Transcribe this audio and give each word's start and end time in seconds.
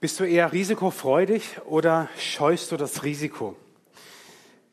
Bist 0.00 0.18
du 0.18 0.24
eher 0.24 0.50
risikofreudig 0.50 1.58
oder 1.66 2.08
scheust 2.16 2.72
du 2.72 2.78
das 2.78 3.04
Risiko? 3.04 3.54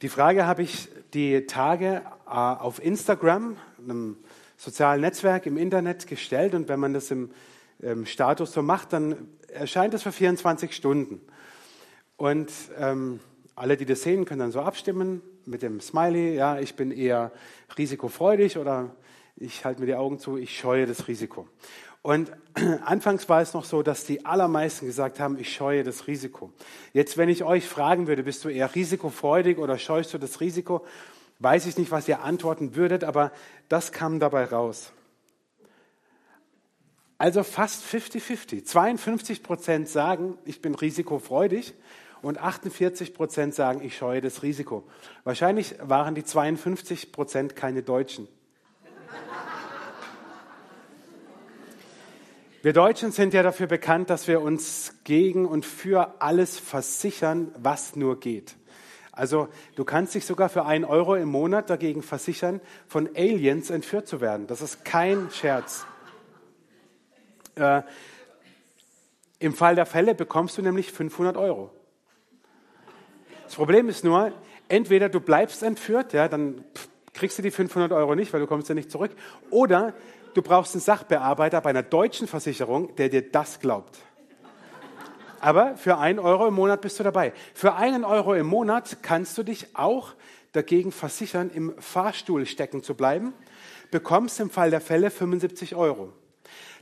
Die 0.01 0.07
Frage 0.07 0.45
habe 0.45 0.61
ich 0.61 0.87
die 1.13 1.45
Tage 1.45 2.01
äh, 2.25 2.29
auf 2.29 2.81
Instagram, 2.81 3.57
einem 3.77 4.15
sozialen 4.55 5.01
Netzwerk 5.01 5.45
im 5.45 5.57
Internet 5.57 6.07
gestellt 6.07 6.53
und 6.53 6.69
wenn 6.69 6.79
man 6.79 6.93
das 6.93 7.11
im, 7.11 7.31
im 7.79 8.05
Status 8.05 8.53
so 8.53 8.61
macht, 8.61 8.93
dann 8.93 9.27
erscheint 9.49 9.93
es 9.93 10.03
für 10.03 10.13
24 10.13 10.73
Stunden. 10.73 11.19
Und 12.15 12.49
ähm, 12.79 13.19
alle, 13.53 13.75
die 13.75 13.85
das 13.85 14.03
sehen, 14.03 14.23
können 14.23 14.39
dann 14.39 14.53
so 14.53 14.61
abstimmen 14.61 15.21
mit 15.45 15.61
dem 15.61 15.81
Smiley, 15.81 16.35
ja, 16.35 16.57
ich 16.57 16.77
bin 16.77 16.89
eher 16.89 17.33
risikofreudig 17.77 18.57
oder 18.57 18.95
ich 19.35 19.65
halte 19.65 19.81
mir 19.81 19.87
die 19.87 19.95
Augen 19.95 20.19
zu, 20.19 20.37
ich 20.37 20.57
scheue 20.57 20.85
das 20.85 21.09
Risiko. 21.09 21.49
Und 22.07 22.31
anfangs 22.85 23.27
war 23.27 23.41
es 23.41 23.53
noch 23.53 23.65
so, 23.65 23.83
dass 23.83 24.05
die 24.05 24.25
allermeisten 24.25 24.85
gesagt 24.85 25.19
haben, 25.19 25.37
ich 25.37 25.53
scheue 25.53 25.83
das 25.83 26.07
Risiko. 26.07 26.53
Jetzt, 26.93 27.17
wenn 27.17 27.27
ich 27.27 27.43
euch 27.43 27.67
fragen 27.67 28.07
würde, 28.07 28.23
bist 28.23 28.45
du 28.45 28.47
eher 28.47 28.73
risikofreudig 28.73 29.57
oder 29.57 29.77
scheust 29.77 30.13
du 30.13 30.17
das 30.17 30.39
Risiko, 30.39 30.85
weiß 31.39 31.65
ich 31.65 31.77
nicht, 31.77 31.91
was 31.91 32.07
ihr 32.07 32.21
antworten 32.23 32.77
würdet, 32.77 33.03
aber 33.03 33.33
das 33.67 33.91
kam 33.91 34.21
dabei 34.21 34.45
raus. 34.45 34.93
Also 37.17 37.43
fast 37.43 37.83
50-50. 37.83 38.63
52 38.63 39.43
Prozent 39.43 39.89
sagen, 39.89 40.37
ich 40.45 40.61
bin 40.61 40.75
risikofreudig 40.75 41.73
und 42.21 42.37
48 42.37 43.15
Prozent 43.15 43.53
sagen, 43.53 43.81
ich 43.83 43.97
scheue 43.97 44.21
das 44.21 44.43
Risiko. 44.43 44.87
Wahrscheinlich 45.25 45.75
waren 45.81 46.15
die 46.15 46.23
52 46.23 47.11
Prozent 47.11 47.57
keine 47.57 47.83
Deutschen. 47.83 48.29
Wir 52.67 52.73
Deutschen 52.73 53.13
sind 53.13 53.33
ja 53.33 53.43
dafür 53.43 53.67
bekannt, 53.67 54.09
dass 54.09 54.27
wir 54.27 54.41
uns 54.41 54.93
gegen 55.05 55.45
und 55.45 55.65
für 55.65 56.21
alles 56.21 56.59
versichern, 56.59 57.49
was 57.57 57.95
nur 57.95 58.19
geht. 58.19 58.57
Also 59.13 59.47
du 59.77 59.85
kannst 59.85 60.15
dich 60.15 60.25
sogar 60.25 60.49
für 60.49 60.65
einen 60.65 60.83
Euro 60.83 61.15
im 61.15 61.29
Monat 61.29 61.69
dagegen 61.69 62.01
versichern, 62.01 62.59
von 62.89 63.07
Aliens 63.15 63.69
entführt 63.69 64.05
zu 64.05 64.19
werden. 64.19 64.47
Das 64.47 64.61
ist 64.61 64.83
kein 64.83 65.31
Scherz. 65.31 65.85
Äh, 67.55 67.83
Im 69.39 69.53
Fall 69.53 69.75
der 69.75 69.85
Fälle 69.85 70.13
bekommst 70.13 70.57
du 70.57 70.61
nämlich 70.61 70.91
500 70.91 71.37
Euro. 71.37 71.71
Das 73.45 73.55
Problem 73.55 73.87
ist 73.87 74.03
nur, 74.03 74.33
entweder 74.67 75.07
du 75.07 75.21
bleibst 75.21 75.63
entführt, 75.63 76.11
ja, 76.11 76.27
dann 76.27 76.65
kriegst 77.13 77.37
du 77.37 77.41
die 77.41 77.51
500 77.51 77.93
Euro 77.93 78.13
nicht, 78.13 78.33
weil 78.33 78.41
du 78.41 78.47
kommst 78.47 78.67
ja 78.67 78.75
nicht 78.75 78.91
zurück, 78.91 79.11
oder 79.51 79.93
du 80.37 80.43
brauchst 80.43 80.75
einen 80.75 80.81
Sachbearbeiter 80.81 81.61
bei 81.61 81.71
einer 81.71 81.81
deutschen 81.81 82.27
Versicherung, 82.27 82.95
der 82.95 83.09
dir 83.09 83.23
das 83.23 83.59
glaubt. 83.59 83.97
Aber 85.39 85.75
für 85.77 85.97
einen 85.97 86.19
Euro 86.19 86.47
im 86.47 86.53
Monat 86.53 86.81
bist 86.81 86.99
du 86.99 87.03
dabei. 87.03 87.33
Für 87.55 87.73
einen 87.73 88.05
Euro 88.05 88.35
im 88.35 88.45
Monat 88.45 88.97
kannst 89.01 89.35
du 89.39 89.43
dich 89.43 89.75
auch 89.75 90.13
dagegen 90.51 90.91
versichern, 90.91 91.49
im 91.49 91.73
Fahrstuhl 91.79 92.45
stecken 92.45 92.83
zu 92.83 92.93
bleiben, 92.93 93.33
bekommst 93.89 94.39
im 94.39 94.51
Fall 94.51 94.69
der 94.69 94.79
Fälle 94.79 95.09
75 95.09 95.75
Euro. 95.75 96.13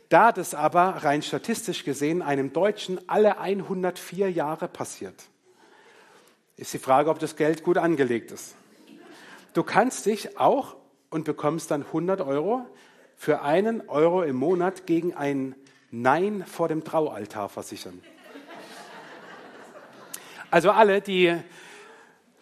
Da 0.09 0.33
das 0.33 0.53
aber 0.53 1.03
rein 1.03 1.21
statistisch 1.21 1.85
gesehen 1.85 2.21
einem 2.21 2.51
Deutschen 2.51 2.99
alle 3.07 3.39
104 3.39 4.31
Jahre 4.31 4.67
passiert, 4.67 5.15
ist 6.57 6.73
die 6.73 6.79
Frage, 6.79 7.09
ob 7.09 7.19
das 7.19 7.37
Geld 7.37 7.63
gut 7.63 7.77
angelegt 7.77 8.31
ist. 8.31 8.55
Du 9.53 9.63
kannst 9.63 10.05
dich 10.05 10.37
auch 10.37 10.75
und 11.09 11.23
bekommst 11.23 11.71
dann 11.71 11.83
100 11.83 12.19
Euro 12.19 12.65
für 13.15 13.41
einen 13.41 13.87
Euro 13.89 14.23
im 14.23 14.35
Monat 14.35 14.85
gegen 14.85 15.13
ein 15.13 15.55
Nein 15.91 16.43
vor 16.45 16.67
dem 16.67 16.83
Traualtar 16.83 17.49
versichern. 17.49 18.01
Also 20.51 20.71
alle, 20.71 21.01
die 21.01 21.35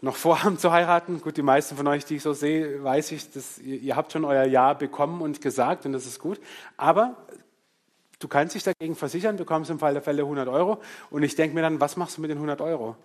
noch 0.02 0.18
vorhaben 0.18 0.58
zu 0.58 0.72
heiraten, 0.72 1.22
gut, 1.22 1.38
die 1.38 1.42
meisten 1.42 1.78
von 1.78 1.88
euch, 1.88 2.04
die 2.04 2.18
ich 2.18 2.24
so 2.24 2.34
sehe, 2.34 2.84
weiß 2.84 3.12
ich, 3.14 3.32
dass 3.32 3.58
ihr, 3.58 3.80
ihr 3.80 3.96
habt 3.96 4.12
schon 4.12 4.26
euer 4.26 4.44
Ja 4.44 4.74
bekommen 4.74 5.22
und 5.22 5.40
gesagt 5.40 5.86
und 5.86 5.94
das 5.94 6.06
ist 6.06 6.20
gut. 6.20 6.40
Aber 6.76 7.16
du 8.20 8.28
kannst 8.28 8.54
dich 8.54 8.64
dagegen 8.64 8.96
versichern, 8.96 9.38
bekommst 9.38 9.72
im 9.72 9.80
Fall 9.80 9.94
der 9.94 10.02
Fälle 10.02 10.24
100 10.24 10.50
Euro 10.50 10.82
und 11.10 11.24
ich 11.24 11.36
denke 11.36 11.56
mir 11.56 11.62
dann, 11.62 11.80
was 11.80 11.96
machst 11.96 12.18
du 12.18 12.22
mit 12.22 12.30
den 12.30 12.38
100 12.38 12.60
Euro? 12.60 12.98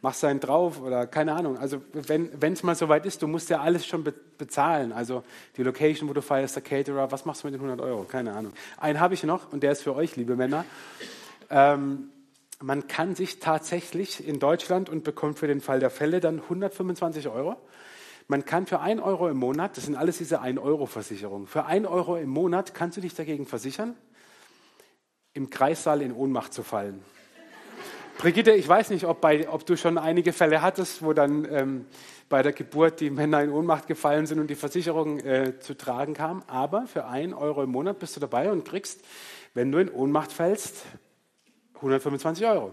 Machst 0.00 0.24
einen 0.24 0.40
drauf 0.40 0.80
oder 0.80 1.06
keine 1.06 1.34
Ahnung. 1.34 1.58
Also 1.58 1.80
wenn 1.92 2.52
es 2.52 2.62
mal 2.62 2.74
soweit 2.74 3.04
ist, 3.06 3.22
du 3.22 3.26
musst 3.26 3.50
ja 3.50 3.60
alles 3.60 3.86
schon 3.86 4.04
be 4.04 4.14
bezahlen. 4.38 4.92
Also 4.92 5.24
die 5.56 5.64
Location, 5.64 6.08
wo 6.08 6.12
du 6.12 6.22
feierst, 6.22 6.54
der 6.54 6.62
Caterer, 6.62 7.10
was 7.10 7.24
machst 7.24 7.42
du 7.42 7.48
mit 7.48 7.54
den 7.54 7.60
100 7.60 7.84
Euro? 7.84 8.04
Keine 8.04 8.34
Ahnung. 8.34 8.52
Einen 8.76 9.00
habe 9.00 9.14
ich 9.14 9.24
noch 9.24 9.52
und 9.52 9.64
der 9.64 9.72
ist 9.72 9.82
für 9.82 9.96
euch, 9.96 10.14
liebe 10.14 10.36
Männer. 10.36 10.64
Ähm, 11.50 12.10
man 12.60 12.86
kann 12.86 13.16
sich 13.16 13.40
tatsächlich 13.40 14.26
in 14.26 14.38
Deutschland 14.38 14.88
und 14.88 15.02
bekommt 15.02 15.40
für 15.40 15.48
den 15.48 15.60
Fall 15.60 15.80
der 15.80 15.90
Fälle 15.90 16.20
dann 16.20 16.40
125 16.40 17.28
Euro. 17.28 17.56
Man 18.28 18.44
kann 18.44 18.66
für 18.66 18.78
1 18.78 19.00
Euro 19.00 19.28
im 19.28 19.38
Monat, 19.38 19.76
das 19.76 19.86
sind 19.86 19.96
alles 19.96 20.18
diese 20.18 20.42
1-Euro-Versicherungen, 20.42 21.46
für 21.46 21.64
1 21.64 21.86
Euro 21.86 22.16
im 22.16 22.28
Monat 22.28 22.74
kannst 22.74 22.96
du 22.96 23.00
dich 23.00 23.14
dagegen 23.14 23.46
versichern, 23.46 23.96
im 25.32 25.50
Kreissaal 25.50 26.02
in 26.02 26.12
Ohnmacht 26.12 26.52
zu 26.52 26.62
fallen. 26.62 27.02
Brigitte, 28.18 28.50
ich 28.50 28.66
weiß 28.66 28.90
nicht, 28.90 29.04
ob, 29.06 29.20
bei, 29.20 29.48
ob, 29.48 29.64
du 29.64 29.76
schon 29.76 29.96
einige 29.96 30.32
Fälle 30.32 30.60
hattest, 30.60 31.04
wo 31.04 31.12
dann 31.12 31.46
ähm, 31.52 31.86
bei 32.28 32.42
der 32.42 32.52
Geburt 32.52 32.98
die 32.98 33.10
Männer 33.10 33.44
in 33.44 33.52
Ohnmacht 33.52 33.86
gefallen 33.86 34.26
sind 34.26 34.40
und 34.40 34.48
die 34.48 34.56
Versicherung 34.56 35.20
äh, 35.20 35.60
zu 35.60 35.76
tragen 35.76 36.14
kam. 36.14 36.42
Aber 36.48 36.88
für 36.88 37.06
einen 37.06 37.32
Euro 37.32 37.62
im 37.62 37.70
Monat 37.70 38.00
bist 38.00 38.16
du 38.16 38.20
dabei 38.20 38.50
und 38.50 38.64
kriegst, 38.64 39.02
wenn 39.54 39.70
du 39.70 39.78
in 39.78 39.88
Ohnmacht 39.88 40.32
fällst, 40.32 40.84
125 41.76 42.44
Euro. 42.44 42.72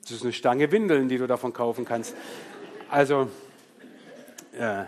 Das 0.00 0.12
ist 0.12 0.22
eine 0.22 0.32
Stange 0.32 0.72
Windeln, 0.72 1.10
die 1.10 1.18
du 1.18 1.26
davon 1.26 1.52
kaufen 1.52 1.84
kannst. 1.84 2.16
Also, 2.88 3.28
äh, 4.58 4.84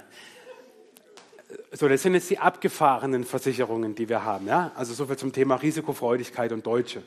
so, 1.73 1.89
das 1.89 2.03
sind 2.03 2.15
jetzt 2.15 2.31
die 2.31 2.39
abgefahrenen 2.39 3.25
Versicherungen, 3.25 3.95
die 3.95 4.09
wir 4.09 4.25
haben. 4.25 4.47
Ja? 4.47 4.73
Also 4.77 4.95
so 4.95 5.05
viel 5.05 5.19
zum 5.19 5.31
Thema 5.31 5.57
Risikofreudigkeit 5.57 6.53
und 6.53 6.67
Deutsche. 6.67 7.03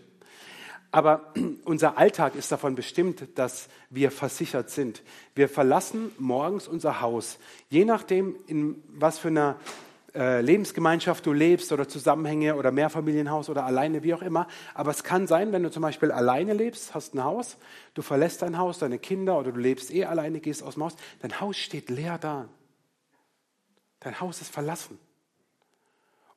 Aber 0.92 1.34
unser 1.66 1.98
Alltag 1.98 2.36
ist 2.36 2.52
davon 2.52 2.76
bestimmt, 2.76 3.28
dass 3.36 3.70
wir 3.90 4.12
versichert 4.12 4.70
sind. 4.70 5.02
Wir 5.36 5.50
verlassen 5.50 6.12
morgens 6.18 6.68
unser 6.68 7.02
Haus, 7.02 7.38
je 7.70 7.86
nachdem, 7.86 8.36
in 8.48 8.84
was 8.88 9.18
für 9.20 9.30
einer 9.30 9.58
äh, 10.14 10.42
Lebensgemeinschaft 10.42 11.26
du 11.26 11.32
lebst 11.32 11.72
oder 11.72 11.88
Zusammenhänge 11.88 12.56
oder 12.56 12.72
Mehrfamilienhaus 12.72 13.50
oder 13.50 13.66
alleine, 13.66 14.04
wie 14.04 14.14
auch 14.14 14.22
immer. 14.22 14.48
Aber 14.74 14.92
es 14.92 15.04
kann 15.06 15.26
sein, 15.26 15.54
wenn 15.54 15.64
du 15.64 15.72
zum 15.72 15.82
Beispiel 15.82 16.12
alleine 16.12 16.54
lebst, 16.54 16.94
hast 16.94 17.16
ein 17.16 17.24
Haus, 17.24 17.58
du 17.94 18.02
verlässt 18.02 18.42
dein 18.42 18.58
Haus, 18.58 18.80
deine 18.80 19.00
Kinder 19.00 19.40
oder 19.40 19.54
du 19.54 19.60
lebst 19.60 19.94
eh 19.94 20.04
alleine, 20.04 20.42
gehst 20.42 20.64
aus 20.64 20.74
dem 20.74 20.84
Haus, 20.84 20.98
dein 21.22 21.40
Haus 21.40 21.56
steht 21.56 21.90
leer 21.90 22.18
da. 22.18 22.50
Dein 24.02 24.20
Haus 24.20 24.42
ist 24.42 24.52
verlassen. 24.52 25.00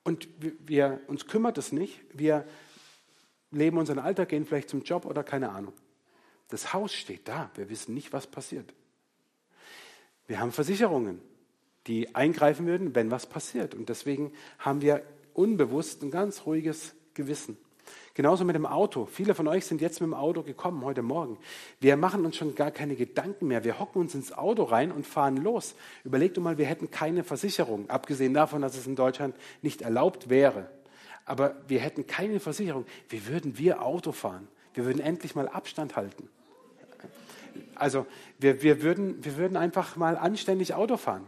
Und 0.04 0.28
wir, 0.38 0.52
wir 0.66 1.00
uns 1.08 1.26
kümmert 1.26 1.58
es 1.58 1.72
nicht. 1.72 1.98
Wir 2.12 2.44
leben 3.54 3.78
unseren 3.78 3.98
Alltag, 3.98 4.28
gehen 4.28 4.44
vielleicht 4.44 4.68
zum 4.68 4.82
Job 4.82 5.06
oder 5.06 5.24
keine 5.24 5.50
Ahnung. 5.50 5.72
Das 6.48 6.72
Haus 6.72 6.92
steht 6.92 7.28
da. 7.28 7.50
Wir 7.54 7.70
wissen 7.70 7.94
nicht, 7.94 8.12
was 8.12 8.26
passiert. 8.26 8.72
Wir 10.26 10.40
haben 10.40 10.52
Versicherungen, 10.52 11.20
die 11.86 12.14
eingreifen 12.14 12.66
würden, 12.66 12.94
wenn 12.94 13.10
was 13.10 13.26
passiert. 13.26 13.74
Und 13.74 13.88
deswegen 13.88 14.32
haben 14.58 14.80
wir 14.82 15.02
unbewusst 15.32 16.02
ein 16.02 16.10
ganz 16.10 16.46
ruhiges 16.46 16.94
Gewissen. 17.14 17.56
Genauso 18.14 18.44
mit 18.44 18.54
dem 18.54 18.64
Auto. 18.64 19.06
Viele 19.06 19.34
von 19.34 19.48
euch 19.48 19.66
sind 19.66 19.80
jetzt 19.80 20.00
mit 20.00 20.08
dem 20.08 20.14
Auto 20.14 20.42
gekommen 20.42 20.84
heute 20.84 21.02
Morgen. 21.02 21.36
Wir 21.80 21.96
machen 21.96 22.24
uns 22.24 22.36
schon 22.36 22.54
gar 22.54 22.70
keine 22.70 22.94
Gedanken 22.94 23.48
mehr. 23.48 23.64
Wir 23.64 23.80
hocken 23.80 24.00
uns 24.00 24.14
ins 24.14 24.32
Auto 24.32 24.62
rein 24.62 24.92
und 24.92 25.06
fahren 25.06 25.36
los. 25.36 25.74
Überleg 26.04 26.32
doch 26.34 26.42
mal, 26.42 26.56
wir 26.56 26.66
hätten 26.66 26.90
keine 26.90 27.24
Versicherung, 27.24 27.90
abgesehen 27.90 28.32
davon, 28.32 28.62
dass 28.62 28.76
es 28.76 28.86
in 28.86 28.94
Deutschland 28.94 29.34
nicht 29.62 29.82
erlaubt 29.82 30.28
wäre 30.28 30.68
aber 31.24 31.56
wir 31.68 31.80
hätten 31.80 32.06
keine 32.06 32.40
Versicherung. 32.40 32.86
Wie 33.08 33.26
würden 33.26 33.58
wir 33.58 33.82
Auto 33.82 34.12
fahren? 34.12 34.48
Wir 34.74 34.84
würden 34.84 35.00
endlich 35.00 35.34
mal 35.34 35.48
Abstand 35.48 35.96
halten. 35.96 36.28
Also 37.74 38.06
wir, 38.38 38.62
wir, 38.62 38.82
würden, 38.82 39.24
wir 39.24 39.36
würden 39.36 39.56
einfach 39.56 39.96
mal 39.96 40.16
anständig 40.16 40.74
Auto 40.74 40.96
fahren. 40.96 41.26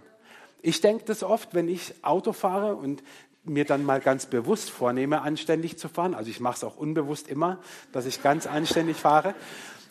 Ich 0.62 0.80
denke 0.80 1.04
das 1.04 1.22
oft, 1.22 1.54
wenn 1.54 1.68
ich 1.68 1.94
Auto 2.02 2.32
fahre 2.32 2.74
und 2.76 3.02
mir 3.44 3.64
dann 3.64 3.84
mal 3.84 4.00
ganz 4.00 4.26
bewusst 4.26 4.70
vornehme, 4.70 5.22
anständig 5.22 5.78
zu 5.78 5.88
fahren. 5.88 6.14
Also 6.14 6.30
ich 6.30 6.40
mache 6.40 6.56
es 6.56 6.64
auch 6.64 6.76
unbewusst 6.76 7.28
immer, 7.28 7.60
dass 7.92 8.06
ich 8.06 8.22
ganz 8.22 8.46
anständig 8.46 8.96
fahre. 8.96 9.34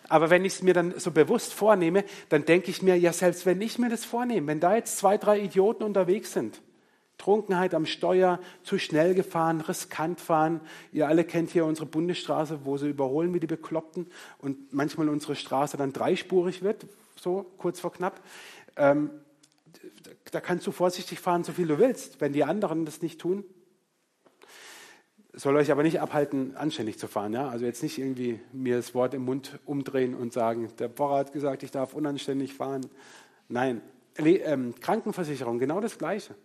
Aber 0.10 0.30
wenn 0.30 0.46
ich 0.46 0.56
es 0.56 0.62
mir 0.62 0.74
dann 0.74 1.00
so 1.00 1.12
bewusst 1.12 1.54
vornehme, 1.54 2.04
dann 2.30 2.46
denke 2.46 2.70
ich 2.70 2.82
mir, 2.82 2.98
ja, 2.98 3.14
selbst 3.14 3.46
wenn 3.46 3.62
ich 3.62 3.80
mir 3.80 3.90
das 3.90 4.06
vornehme, 4.06 4.48
wenn 4.48 4.60
da 4.60 4.76
jetzt 4.76 4.98
zwei, 4.98 5.18
drei 5.18 5.40
Idioten 5.40 5.84
unterwegs 5.84 6.34
sind, 6.34 6.62
Trunkenheit 7.18 7.74
am 7.74 7.86
Steuer, 7.86 8.40
zu 8.64 8.78
schnell 8.78 9.16
gefahren, 9.16 9.62
riskant 9.62 10.20
fahren. 10.20 10.62
Ihr 10.92 11.08
alle 11.08 11.24
kennt 11.24 11.52
hier 11.52 11.66
unsere 11.66 11.86
Bundesstraße, 11.86 12.60
wo 12.64 12.78
sie 12.78 12.90
überholen 12.90 13.34
wie 13.34 13.40
die 13.40 13.48
Bekloppten 13.48 14.08
und 14.40 14.74
manchmal 14.74 15.10
unsere 15.10 15.36
Straße 15.36 15.78
dann 15.78 15.94
dreispurig 15.94 16.62
wird, 16.62 16.86
so 17.20 17.46
kurz 17.58 17.80
vor 17.80 17.94
knapp. 17.94 18.20
Ähm, 18.76 19.10
da 20.32 20.42
kannst 20.42 20.68
du 20.68 20.72
vorsichtig 20.72 21.20
fahren, 21.20 21.44
so 21.44 21.54
viel 21.54 21.68
du 21.68 21.80
willst. 21.80 22.20
Wenn 22.20 22.34
die 22.34 22.44
anderen 22.44 22.86
das 22.86 23.02
nicht 23.02 23.20
tun, 23.22 23.44
soll 25.36 25.56
euch 25.58 25.72
aber 25.72 25.84
nicht 25.84 26.00
abhalten, 26.00 26.56
anständig 26.56 26.98
zu 26.98 27.08
fahren. 27.08 27.34
Ja? 27.34 27.50
Also 27.50 27.66
jetzt 27.66 27.84
nicht 27.84 27.98
irgendwie 27.98 28.40
mir 28.52 28.78
das 28.78 28.96
Wort 28.96 29.14
im 29.14 29.26
Mund 29.26 29.60
umdrehen 29.66 30.16
und 30.16 30.34
sagen, 30.34 30.70
der 30.80 30.90
Pfarrer 30.90 31.18
hat 31.18 31.34
gesagt, 31.34 31.64
ich 31.64 31.72
darf 31.72 31.94
unanständig 31.94 32.54
fahren. 32.54 32.88
Nein, 33.48 33.82
ähm, 34.18 34.74
Krankenversicherung, 34.80 35.60
genau 35.60 35.82
das 35.82 35.98
Gleiche. 35.98 36.36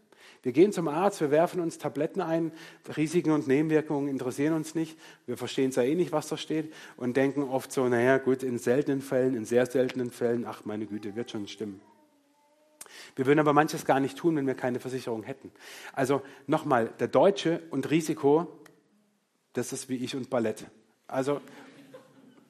Wir 0.42 0.52
gehen 0.52 0.72
zum 0.72 0.88
Arzt, 0.88 1.20
wir 1.20 1.31
werfen 1.31 1.60
uns 1.60 1.76
Tabletten 1.76 2.22
ein, 2.22 2.52
Risiken 2.96 3.31
und 3.31 3.46
Nebenwirkungen 3.46 4.08
interessieren 4.08 4.54
uns 4.54 4.75
nicht. 4.75 4.98
Wir 5.26 5.37
verstehen 5.37 5.70
zwar 5.70 5.84
eh 5.84 5.94
nicht, 5.94 6.12
was 6.12 6.28
da 6.28 6.38
steht 6.38 6.72
und 6.96 7.16
denken 7.16 7.42
oft 7.42 7.70
so, 7.70 7.87
naja 7.88 8.16
gut, 8.16 8.42
in 8.42 8.58
seltenen 8.58 9.02
Fällen, 9.02 9.34
in 9.34 9.44
sehr 9.44 9.66
seltenen 9.66 10.10
Fällen, 10.10 10.46
ach 10.46 10.64
meine 10.64 10.87
Güte, 10.87 11.14
wird 11.14 11.31
schon 11.31 11.46
stimmen. 11.46 11.82
Wir 13.16 13.26
würden 13.26 13.38
aber 13.38 13.52
manches 13.52 13.84
gar 13.84 14.00
nicht 14.00 14.16
tun, 14.16 14.37
wenn 14.37 14.46
wir 14.46 14.54
keine 14.54 14.81
Versicherung 14.81 15.22
hätten. 15.25 15.52
Also 15.92 16.22
nochmal, 16.46 16.90
der 16.98 17.08
Deutsche 17.08 17.62
und 17.70 17.90
Risiko, 17.90 18.48
das 19.52 19.72
ist 19.72 19.88
wie 19.88 19.96
ich 19.96 20.16
und 20.16 20.31
Ballett. 20.31 20.64
Also 21.06 21.40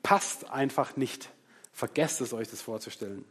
passt 0.03 0.51
einfach 0.51 0.97
nicht. 0.97 1.31
Vergesst 1.73 2.21
es 2.21 2.33
euch, 2.33 2.49
das 2.49 2.63
vorzustellen. 2.63 3.25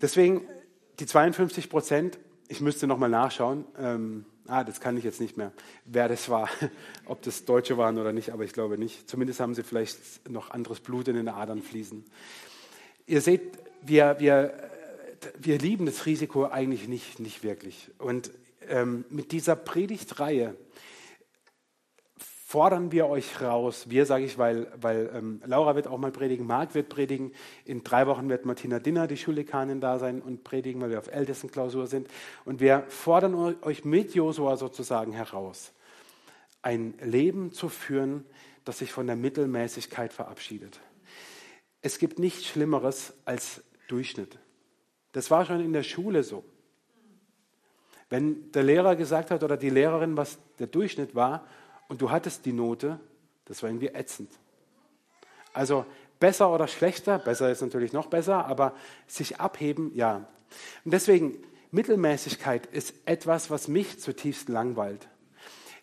Deswegen 0.00 0.46
die 0.98 1.06
52 1.06 1.70
Prozent, 1.70 2.18
ich 2.48 2.60
müsste 2.60 2.86
nochmal 2.86 3.10
nachschauen. 3.10 3.64
Ähm, 3.78 4.24
ah, 4.46 4.64
das 4.64 4.80
kann 4.80 4.96
ich 4.96 5.04
jetzt 5.04 5.20
nicht 5.20 5.36
mehr, 5.36 5.52
wer 5.84 6.08
das 6.08 6.28
war, 6.28 6.48
ob 7.06 7.22
das 7.22 7.44
Deutsche 7.44 7.76
waren 7.76 7.98
oder 7.98 8.12
nicht, 8.12 8.30
aber 8.30 8.44
ich 8.44 8.52
glaube 8.52 8.78
nicht. 8.78 9.08
Zumindest 9.08 9.40
haben 9.40 9.54
sie 9.54 9.62
vielleicht 9.62 10.28
noch 10.28 10.50
anderes 10.50 10.80
Blut 10.80 11.08
in 11.08 11.16
den 11.16 11.28
Adern 11.28 11.62
fließen. 11.62 12.04
Ihr 13.06 13.20
seht, 13.20 13.58
wir, 13.82 14.16
wir, 14.18 14.70
wir 15.38 15.58
lieben 15.58 15.86
das 15.86 16.06
Risiko 16.06 16.46
eigentlich 16.46 16.88
nicht, 16.88 17.20
nicht 17.20 17.42
wirklich. 17.42 17.90
Und 17.98 18.30
ähm, 18.68 19.04
mit 19.10 19.32
dieser 19.32 19.56
Predigtreihe 19.56 20.56
fordern 22.56 22.90
wir 22.90 23.06
euch 23.06 23.42
raus. 23.42 23.90
Wir 23.90 24.06
sage 24.06 24.24
ich, 24.24 24.38
weil, 24.38 24.72
weil 24.80 25.10
ähm, 25.12 25.42
Laura 25.44 25.76
wird 25.76 25.88
auch 25.88 25.98
mal 25.98 26.10
predigen, 26.10 26.46
Marc 26.46 26.74
wird 26.74 26.88
predigen. 26.88 27.32
In 27.66 27.84
drei 27.84 28.06
Wochen 28.06 28.30
wird 28.30 28.46
Martina 28.46 28.78
Dinner, 28.78 29.06
die 29.06 29.18
Schuldekanin, 29.18 29.82
da 29.82 29.98
sein 29.98 30.22
und 30.22 30.42
predigen, 30.42 30.80
weil 30.80 30.88
wir 30.88 30.98
auf 30.98 31.08
Ältestenklausur 31.08 31.86
sind. 31.86 32.08
Und 32.46 32.60
wir 32.60 32.84
fordern 32.88 33.34
euch 33.60 33.84
mit 33.84 34.14
Josua 34.14 34.56
sozusagen 34.56 35.12
heraus, 35.12 35.74
ein 36.62 36.94
Leben 37.02 37.52
zu 37.52 37.68
führen, 37.68 38.24
das 38.64 38.78
sich 38.78 38.90
von 38.90 39.06
der 39.06 39.16
Mittelmäßigkeit 39.16 40.14
verabschiedet. 40.14 40.80
Es 41.82 41.98
gibt 41.98 42.18
nichts 42.18 42.46
Schlimmeres 42.46 43.12
als 43.26 43.62
Durchschnitt. 43.86 44.38
Das 45.12 45.30
war 45.30 45.44
schon 45.44 45.60
in 45.60 45.74
der 45.74 45.82
Schule 45.82 46.22
so. 46.22 46.42
Wenn 48.08 48.50
der 48.52 48.62
Lehrer 48.62 48.96
gesagt 48.96 49.30
hat 49.30 49.44
oder 49.44 49.58
die 49.58 49.68
Lehrerin, 49.68 50.16
was 50.16 50.38
der 50.58 50.68
Durchschnitt 50.68 51.14
war, 51.14 51.46
und 51.88 52.02
du 52.02 52.10
hattest 52.10 52.44
die 52.46 52.52
Note, 52.52 53.00
das 53.44 53.62
war 53.62 53.70
irgendwie 53.70 53.88
ätzend. 53.88 54.30
Also 55.52 55.86
besser 56.20 56.52
oder 56.52 56.68
schlechter, 56.68 57.18
besser 57.18 57.50
ist 57.50 57.62
natürlich 57.62 57.92
noch 57.92 58.06
besser, 58.06 58.46
aber 58.46 58.74
sich 59.06 59.40
abheben, 59.40 59.92
ja. 59.94 60.26
Und 60.84 60.92
deswegen, 60.92 61.38
Mittelmäßigkeit 61.70 62.66
ist 62.66 62.94
etwas, 63.04 63.50
was 63.50 63.68
mich 63.68 64.00
zutiefst 64.00 64.48
langweilt. 64.48 65.08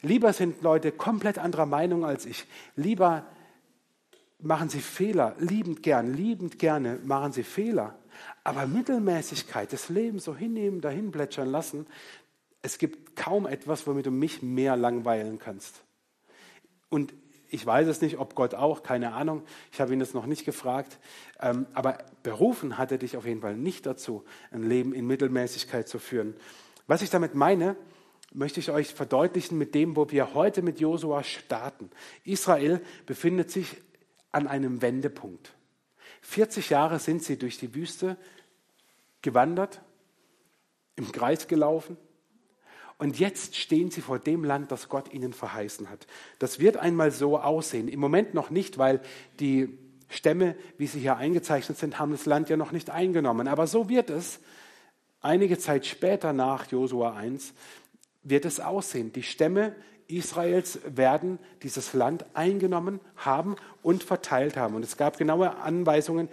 Lieber 0.01 0.33
sind 0.33 0.61
Leute 0.61 0.91
komplett 0.91 1.37
anderer 1.37 1.65
Meinung 1.65 2.03
als 2.05 2.25
ich. 2.25 2.45
Lieber 2.75 3.25
machen 4.39 4.69
sie 4.69 4.81
Fehler, 4.81 5.35
liebend 5.39 5.83
gern, 5.83 6.13
liebend 6.13 6.59
gerne 6.59 6.99
machen 7.03 7.31
sie 7.31 7.43
Fehler. 7.43 7.95
Aber 8.43 8.67
Mittelmäßigkeit, 8.67 9.71
das 9.71 9.89
Leben 9.89 10.19
so 10.19 10.35
hinnehmen, 10.35 10.81
dahin 10.81 11.11
plätschern 11.11 11.49
lassen, 11.49 11.87
es 12.61 12.77
gibt 12.77 13.15
kaum 13.15 13.45
etwas, 13.45 13.87
womit 13.87 14.05
du 14.05 14.11
mich 14.11 14.41
mehr 14.41 14.75
langweilen 14.75 15.39
kannst. 15.39 15.83
Und 16.93 17.11
ich 17.49 17.65
weiß 17.65 17.87
es 17.87 18.01
nicht, 18.01 18.19
ob 18.19 18.35
Gott 18.35 18.53
auch, 18.53 18.83
keine 18.83 19.13
Ahnung. 19.13 19.41
Ich 19.71 19.81
habe 19.81 19.93
ihn 19.93 19.99
das 19.99 20.13
noch 20.13 20.27
nicht 20.27 20.45
gefragt. 20.45 20.99
Ähm, 21.39 21.65
aber 21.73 21.97
berufen 22.21 22.77
hat 22.77 22.91
er 22.91 22.99
dich 22.99 23.17
auf 23.17 23.25
jeden 23.25 23.41
Fall 23.41 23.55
nicht 23.55 23.87
dazu, 23.87 24.23
ein 24.51 24.61
Leben 24.61 24.93
in 24.93 25.07
Mittelmäßigkeit 25.07 25.87
zu 25.87 25.97
führen. 25.97 26.35
Was 26.85 27.01
ich 27.01 27.09
damit 27.09 27.33
meine, 27.33 27.75
möchte 28.31 28.59
ich 28.59 28.69
euch 28.69 28.93
verdeutlichen 28.93 29.57
mit 29.57 29.73
dem, 29.73 29.95
wo 29.95 30.11
wir 30.11 30.35
heute 30.35 30.61
mit 30.61 30.79
Josua 30.79 31.23
starten. 31.23 31.89
Israel 32.25 32.79
befindet 33.07 33.49
sich 33.49 33.75
an 34.31 34.47
einem 34.47 34.83
Wendepunkt. 34.83 35.51
40 36.21 36.69
Jahre 36.69 36.99
sind 36.99 37.23
sie 37.23 37.39
durch 37.39 37.57
die 37.57 37.73
Wüste 37.73 38.17
gewandert, 39.23 39.81
im 40.95 41.11
Kreis 41.11 41.47
gelaufen, 41.47 41.97
und 43.03 43.19
jetzt 43.19 43.57
stehen 43.57 43.91
sie 43.91 43.99
vor 43.99 44.17
dem 44.17 44.45
Land, 44.45 44.71
das 44.71 44.87
Gott 44.87 45.13
ihnen 45.13 45.33
verheißen 45.33 45.89
hat. 45.89 46.07
Das 46.39 46.59
wird 46.59 46.77
einmal 46.77 47.11
so 47.11 47.37
aussehen. 47.37 47.89
Im 47.89 47.99
Moment 47.99 48.33
noch 48.33 48.49
nicht, 48.49 48.77
weil 48.77 49.01
die 49.41 49.77
Stämme, 50.07 50.55
wie 50.77 50.87
sie 50.87 51.01
hier 51.01 51.17
eingezeichnet 51.17 51.77
sind, 51.77 51.99
haben 51.99 52.13
das 52.13 52.25
Land 52.25 52.47
ja 52.47 52.55
noch 52.55 52.71
nicht 52.71 52.89
eingenommen. 52.89 53.49
Aber 53.49 53.67
so 53.67 53.89
wird 53.89 54.09
es 54.09 54.39
einige 55.19 55.57
Zeit 55.57 55.85
später 55.85 56.31
nach 56.31 56.71
Josua 56.71 57.13
1 57.13 57.53
wird 58.23 58.45
es 58.45 58.61
aussehen. 58.61 59.11
Die 59.11 59.23
Stämme 59.23 59.75
Israels 60.07 60.79
werden 60.85 61.39
dieses 61.61 61.91
Land 61.91 62.23
eingenommen 62.33 63.01
haben 63.17 63.57
und 63.81 64.01
verteilt 64.01 64.55
haben. 64.55 64.75
Und 64.75 64.85
es 64.85 64.95
gab 64.95 65.17
genaue 65.17 65.57
Anweisungen, 65.57 66.29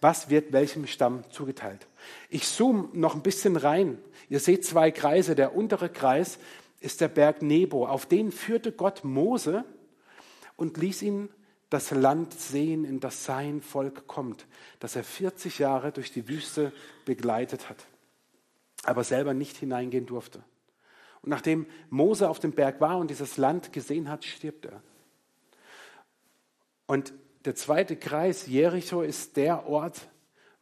was 0.00 0.30
wird 0.30 0.54
welchem 0.54 0.86
Stamm 0.86 1.24
zugeteilt. 1.30 1.86
Ich 2.28 2.46
zoome 2.46 2.88
noch 2.92 3.14
ein 3.14 3.22
bisschen 3.22 3.56
rein. 3.56 3.98
Ihr 4.28 4.40
seht 4.40 4.64
zwei 4.64 4.90
Kreise. 4.90 5.34
Der 5.34 5.54
untere 5.54 5.88
Kreis 5.88 6.38
ist 6.80 7.00
der 7.00 7.08
Berg 7.08 7.42
Nebo. 7.42 7.86
Auf 7.86 8.06
den 8.06 8.32
führte 8.32 8.72
Gott 8.72 9.04
Mose 9.04 9.64
und 10.56 10.76
ließ 10.76 11.02
ihn 11.02 11.28
das 11.70 11.90
Land 11.90 12.34
sehen, 12.34 12.84
in 12.84 13.00
das 13.00 13.24
sein 13.24 13.62
Volk 13.62 14.06
kommt, 14.06 14.46
das 14.78 14.94
er 14.94 15.04
40 15.04 15.58
Jahre 15.58 15.90
durch 15.90 16.12
die 16.12 16.28
Wüste 16.28 16.72
begleitet 17.06 17.70
hat, 17.70 17.86
aber 18.82 19.04
selber 19.04 19.32
nicht 19.32 19.56
hineingehen 19.56 20.04
durfte. 20.04 20.44
Und 21.22 21.30
nachdem 21.30 21.66
Mose 21.88 22.28
auf 22.28 22.40
dem 22.40 22.52
Berg 22.52 22.80
war 22.80 22.98
und 22.98 23.08
dieses 23.08 23.38
Land 23.38 23.72
gesehen 23.72 24.10
hat, 24.10 24.24
stirbt 24.24 24.66
er. 24.66 24.82
Und 26.86 27.14
der 27.44 27.54
zweite 27.54 27.96
Kreis, 27.96 28.46
Jericho, 28.46 29.02
ist 29.02 29.36
der 29.36 29.66
Ort, 29.66 30.08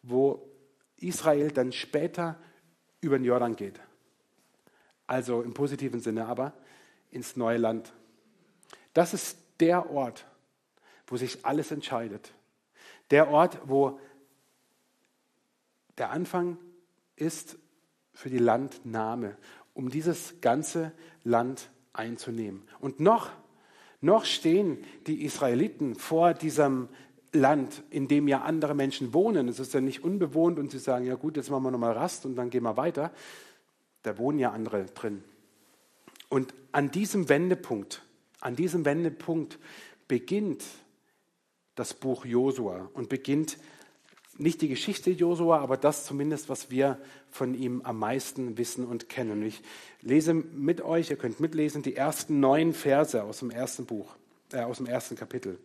wo 0.03 0.50
Israel 1.01 1.51
dann 1.51 1.73
später 1.73 2.39
über 3.01 3.19
den 3.19 3.25
Jordan 3.25 3.57
geht. 3.57 3.81
Also 5.07 5.43
im 5.43 5.55
positiven 5.55 6.01
Sinne 6.01 6.27
aber 6.27 6.53
ins 7.11 7.37
neue 7.37 7.59
Land. 7.59 7.93
Das 8.93 9.15
ist 9.15 9.39
der 9.59 9.91
Ort, 9.91 10.27
wo 11.07 11.17
sich 11.17 11.45
alles 11.45 11.71
entscheidet. 11.71 12.33
Der 13.11 13.29
Ort, 13.29 13.59
wo 13.65 13.99
der 15.99 16.11
Anfang 16.11 16.59
ist 17.17 17.59
für 18.13 18.31
die 18.31 18.39
Landnahme, 18.39 19.37
um 19.75 19.91
dieses 19.91 20.41
ganze 20.41 20.93
Land 21.25 21.71
einzunehmen. 21.93 22.67
Und 22.79 23.01
noch 23.01 23.31
noch 24.01 24.25
stehen 24.25 24.83
die 25.07 25.25
Israeliten 25.25 25.95
vor 25.95 26.33
diesem 26.33 26.89
Land, 27.33 27.83
in 27.91 28.09
dem 28.09 28.27
ja 28.29 28.43
andere 28.43 28.75
Menschen 28.75 29.15
wohnen. 29.15 29.49
Es 29.49 29.61
ist 29.61 29.75
ja 29.75 29.81
nicht 29.81 30.03
unbewohnt 30.03 30.59
und 30.59 30.71
sie 30.71 30.79
sagen, 30.79 31.07
ja 31.07 31.15
gut, 31.15 31.37
jetzt 31.37 31.51
machen 31.51 31.63
wir 31.65 31.71
nochmal 31.71 31.93
Rast 31.93 32.27
und 32.27 32.37
dann 32.37 32.51
gehen 32.51 32.65
wir 32.65 32.77
weiter. 32.77 33.13
Da 34.03 34.19
wohnen 34.19 34.39
ja 34.39 34.51
andere 34.51 34.87
drin. 34.87 35.23
Und 36.29 36.55
an 36.73 36.91
diesem 36.91 37.29
Wendepunkt, 37.29 38.03
an 38.41 38.57
diesem 38.57 38.85
Wendepunkt 38.85 39.59
beginnt 40.09 40.65
das 41.75 41.95
Buch 41.95 42.25
Josua 42.25 42.89
und 42.95 43.09
beginnt 43.09 43.59
nicht 44.39 44.63
die 44.63 44.69
Geschichte 44.69 45.11
Josua, 45.11 45.59
aber 45.59 45.77
das 45.77 46.05
zumindest, 46.05 46.49
was 46.49 46.71
wir 46.71 46.99
von 47.31 47.55
ihm 47.55 47.83
am 47.83 47.99
meisten 47.99 48.57
wissen 48.57 48.87
und 48.87 49.09
kennen. 49.09 49.43
Ich 49.43 49.63
lese 50.01 50.35
mit 50.35 50.81
euch, 50.81 51.11
ihr 51.11 51.17
könnt 51.17 51.41
mitlesen, 51.41 51.83
die 51.83 51.95
ersten 51.95 52.41
neun 52.41 52.73
Verse 52.73 53.23
aus 53.23 53.41
dem 53.41 53.51
ersten 53.51 53.85
Buch, 53.87 54.17
äh, 54.53 54.63
aus 54.63 54.79
dem 54.79 54.87
ersten 54.87 55.15
Kapitel. 55.15 55.59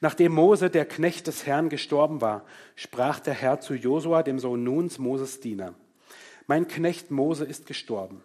Nachdem 0.00 0.32
Mose, 0.32 0.70
der 0.70 0.86
Knecht 0.86 1.26
des 1.26 1.46
Herrn, 1.46 1.68
gestorben 1.68 2.20
war, 2.20 2.44
sprach 2.76 3.20
der 3.20 3.34
Herr 3.34 3.60
zu 3.60 3.74
Josua, 3.74 4.22
dem 4.22 4.38
Sohn 4.38 4.64
Nuns, 4.64 4.98
Moses 4.98 5.40
Diener: 5.40 5.74
Mein 6.46 6.68
Knecht 6.68 7.10
Mose 7.10 7.44
ist 7.44 7.66
gestorben. 7.66 8.22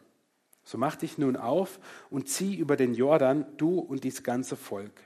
So 0.64 0.78
mach 0.78 0.96
dich 0.96 1.18
nun 1.18 1.36
auf 1.36 1.80
und 2.10 2.30
zieh 2.30 2.56
über 2.56 2.76
den 2.76 2.94
Jordan, 2.94 3.46
du 3.58 3.80
und 3.80 4.04
dies 4.04 4.24
ganze 4.24 4.56
Volk, 4.56 5.02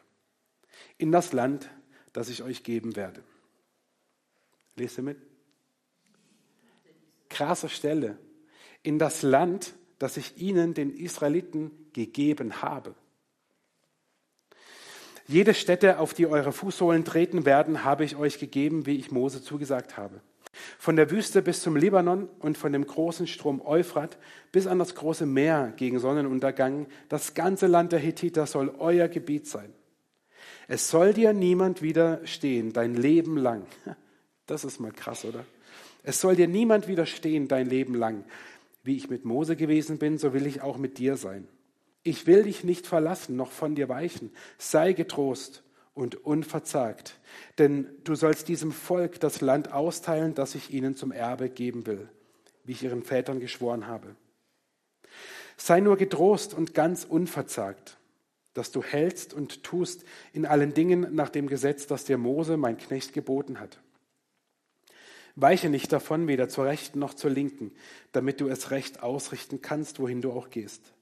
in 0.98 1.12
das 1.12 1.32
Land, 1.32 1.70
das 2.12 2.30
ich 2.30 2.44
euch 2.44 2.64
geben 2.64 2.96
werde. 2.96 3.24
Lest 4.76 4.98
ihr 4.98 5.04
mit? 5.04 5.18
Krasse 7.30 7.70
Stelle. 7.70 8.18
In 8.82 9.00
das 9.00 9.22
Land, 9.22 9.74
das 10.00 10.18
ich 10.18 10.38
ihnen, 10.38 10.74
den 10.74 10.92
Israeliten, 10.92 11.72
gegeben 11.94 12.62
habe. 12.62 12.96
Jede 15.28 15.54
Stätte, 15.54 16.00
auf 16.00 16.14
die 16.14 16.28
eure 16.28 16.52
Fußsohlen 16.52 17.06
treten 17.06 17.46
werden, 17.46 17.84
habe 17.84 18.04
ich 18.04 18.16
euch 18.16 18.40
gegeben, 18.40 18.86
wie 18.86 18.98
ich 18.98 19.12
Mose 19.12 19.42
zugesagt 19.42 19.98
habe. 19.98 20.22
Von 20.78 20.96
der 20.96 21.10
Wüste 21.10 21.42
bis 21.42 21.62
zum 21.62 21.76
Libanon 21.76 22.30
und 22.40 22.58
von 22.58 22.72
dem 22.74 22.86
großen 22.86 23.26
Strom 23.26 23.62
Euphrat 23.62 24.18
bis 24.52 24.68
an 24.68 24.80
das 24.80 24.94
große 24.96 25.26
Meer 25.26 25.74
gegen 25.76 26.00
Sonnenuntergang, 26.00 26.88
das 27.10 27.34
ganze 27.34 27.68
Land 27.68 27.92
der 27.92 28.00
Hethiter 28.00 28.46
soll 28.46 28.74
euer 28.78 29.08
Gebiet 29.08 29.48
sein. 29.48 29.74
Es 30.68 30.90
soll 30.90 31.14
dir 31.14 31.34
niemand 31.34 31.82
widerstehen, 31.82 32.74
dein 32.74 32.96
Leben 32.96 33.38
lang. 33.38 33.66
Das 34.46 34.66
ist 34.66 34.82
mal 34.82 34.92
krass, 34.92 35.24
oder? 35.24 35.46
Es 36.04 36.20
soll 36.20 36.36
dir 36.36 36.50
niemand 36.50 36.90
widerstehen, 36.90 37.48
dein 37.48 37.66
Leben 37.66 37.96
lang. 37.96 38.26
Wie 38.84 38.98
ich 38.98 39.10
mit 39.10 39.24
Mose 39.24 39.56
gewesen 39.56 40.00
bin, 40.00 40.18
so 40.18 40.34
will 40.34 40.46
ich 40.46 40.62
auch 40.62 40.78
mit 40.78 40.98
dir 40.98 41.16
sein. 41.16 41.48
Ich 42.04 42.28
will 42.28 42.44
dich 42.44 42.64
nicht 42.64 42.86
verlassen, 42.86 43.36
noch 43.36 43.52
von 43.52 43.76
dir 43.76 43.88
weichen. 43.88 44.32
Sei 44.58 44.94
getrost 44.94 45.64
und 45.94 46.16
unverzagt, 46.26 47.20
denn 47.58 47.88
du 48.04 48.16
sollst 48.16 48.48
diesem 48.48 48.72
Volk 48.72 49.20
das 49.20 49.42
Land 49.42 49.72
austeilen, 49.72 50.36
das 50.36 50.56
ich 50.56 50.72
ihnen 50.72 50.96
zum 50.96 51.12
Erbe 51.12 51.50
geben 51.50 51.86
will, 51.86 52.10
wie 52.64 52.74
ich 52.74 52.84
ihren 52.84 53.04
Vätern 53.04 53.40
geschworen 53.40 53.88
habe. 53.88 54.16
Sei 55.56 55.80
nur 55.80 55.98
getrost 55.98 56.54
und 56.54 56.74
ganz 56.74 57.06
unverzagt, 57.06 57.98
dass 58.54 58.72
du 58.72 58.84
hältst 58.84 59.34
und 59.34 59.64
tust 59.64 60.04
in 60.34 60.46
allen 60.46 60.74
Dingen 60.74 61.14
nach 61.14 61.30
dem 61.30 61.48
Gesetz, 61.48 61.88
das 61.88 62.06
dir 62.06 62.18
Mose, 62.18 62.58
mein 62.58 62.78
Knecht, 62.78 63.14
geboten 63.14 63.60
hat. 63.60 63.80
Weiche 65.36 65.70
nicht 65.70 65.92
davon, 65.92 66.28
weder 66.28 66.50
zur 66.50 66.66
rechten 66.66 67.00
noch 67.00 67.14
zur 67.14 67.32
linken, 67.32 67.72
damit 68.12 68.42
du 68.42 68.48
es 68.48 68.72
recht 68.72 69.02
ausrichten 69.02 69.62
kannst, 69.62 70.00
wohin 70.00 70.22
du 70.22 70.32
auch 70.32 70.50
gehst. 70.50 70.94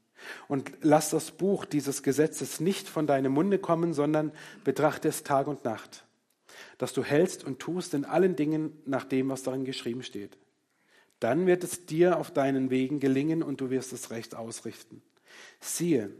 Und 0.47 0.71
lass 0.81 1.09
das 1.09 1.31
Buch 1.31 1.65
dieses 1.65 2.03
Gesetzes 2.03 2.59
nicht 2.59 2.87
von 2.87 3.07
deinem 3.07 3.33
Munde 3.33 3.59
kommen, 3.59 3.93
sondern 3.93 4.31
betrachte 4.63 5.07
es 5.07 5.23
Tag 5.23 5.47
und 5.47 5.65
Nacht, 5.65 6.05
dass 6.77 6.93
du 6.93 7.03
hältst 7.03 7.43
und 7.43 7.59
tust 7.59 7.93
in 7.93 8.05
allen 8.05 8.35
Dingen 8.35 8.77
nach 8.85 9.03
dem, 9.03 9.29
was 9.29 9.43
darin 9.43 9.65
geschrieben 9.65 10.03
steht. 10.03 10.37
Dann 11.19 11.45
wird 11.45 11.63
es 11.63 11.85
dir 11.85 12.17
auf 12.17 12.31
deinen 12.31 12.69
Wegen 12.69 12.99
gelingen 12.99 13.43
und 13.43 13.61
du 13.61 13.69
wirst 13.69 13.93
es 13.93 14.09
recht 14.09 14.35
ausrichten. 14.35 15.01
Siehe, 15.59 16.11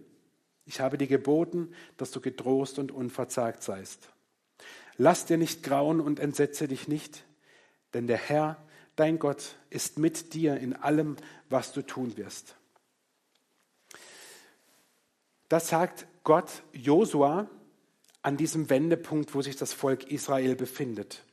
ich 0.65 0.79
habe 0.79 0.98
dir 0.98 1.08
geboten, 1.08 1.74
dass 1.98 2.12
du 2.12 2.22
getrost 2.22 2.79
und 2.79 2.91
unverzagt 2.91 3.63
seist. 3.63 4.10
Lass 4.98 5.25
dir 5.25 5.38
nicht 5.38 5.63
grauen 5.63 6.00
und 6.00 6.20
entsetze 6.20 6.67
dich 6.67 6.88
nicht, 6.88 7.25
denn 7.93 8.08
der 8.08 8.17
Herr, 8.17 8.63
dein 8.96 9.17
Gott, 9.17 9.55
ist 9.70 9.98
mit 9.98 10.34
dir 10.34 10.58
in 10.58 10.75
allem, 10.75 11.15
was 11.50 11.74
du 11.74 11.81
tun 11.81 12.15
wirst. 12.17 12.55
Das 15.51 15.67
sagt 15.67 16.08
Gott 16.24 16.63
Josua 16.72 17.50
an 18.22 18.38
diesem 18.38 18.70
Wendepunkt, 18.70 19.36
wo 19.36 19.41
sich 19.41 19.58
das 19.58 19.74
Volk 19.74 20.10
Israel 20.10 20.55
befindet. 20.55 21.24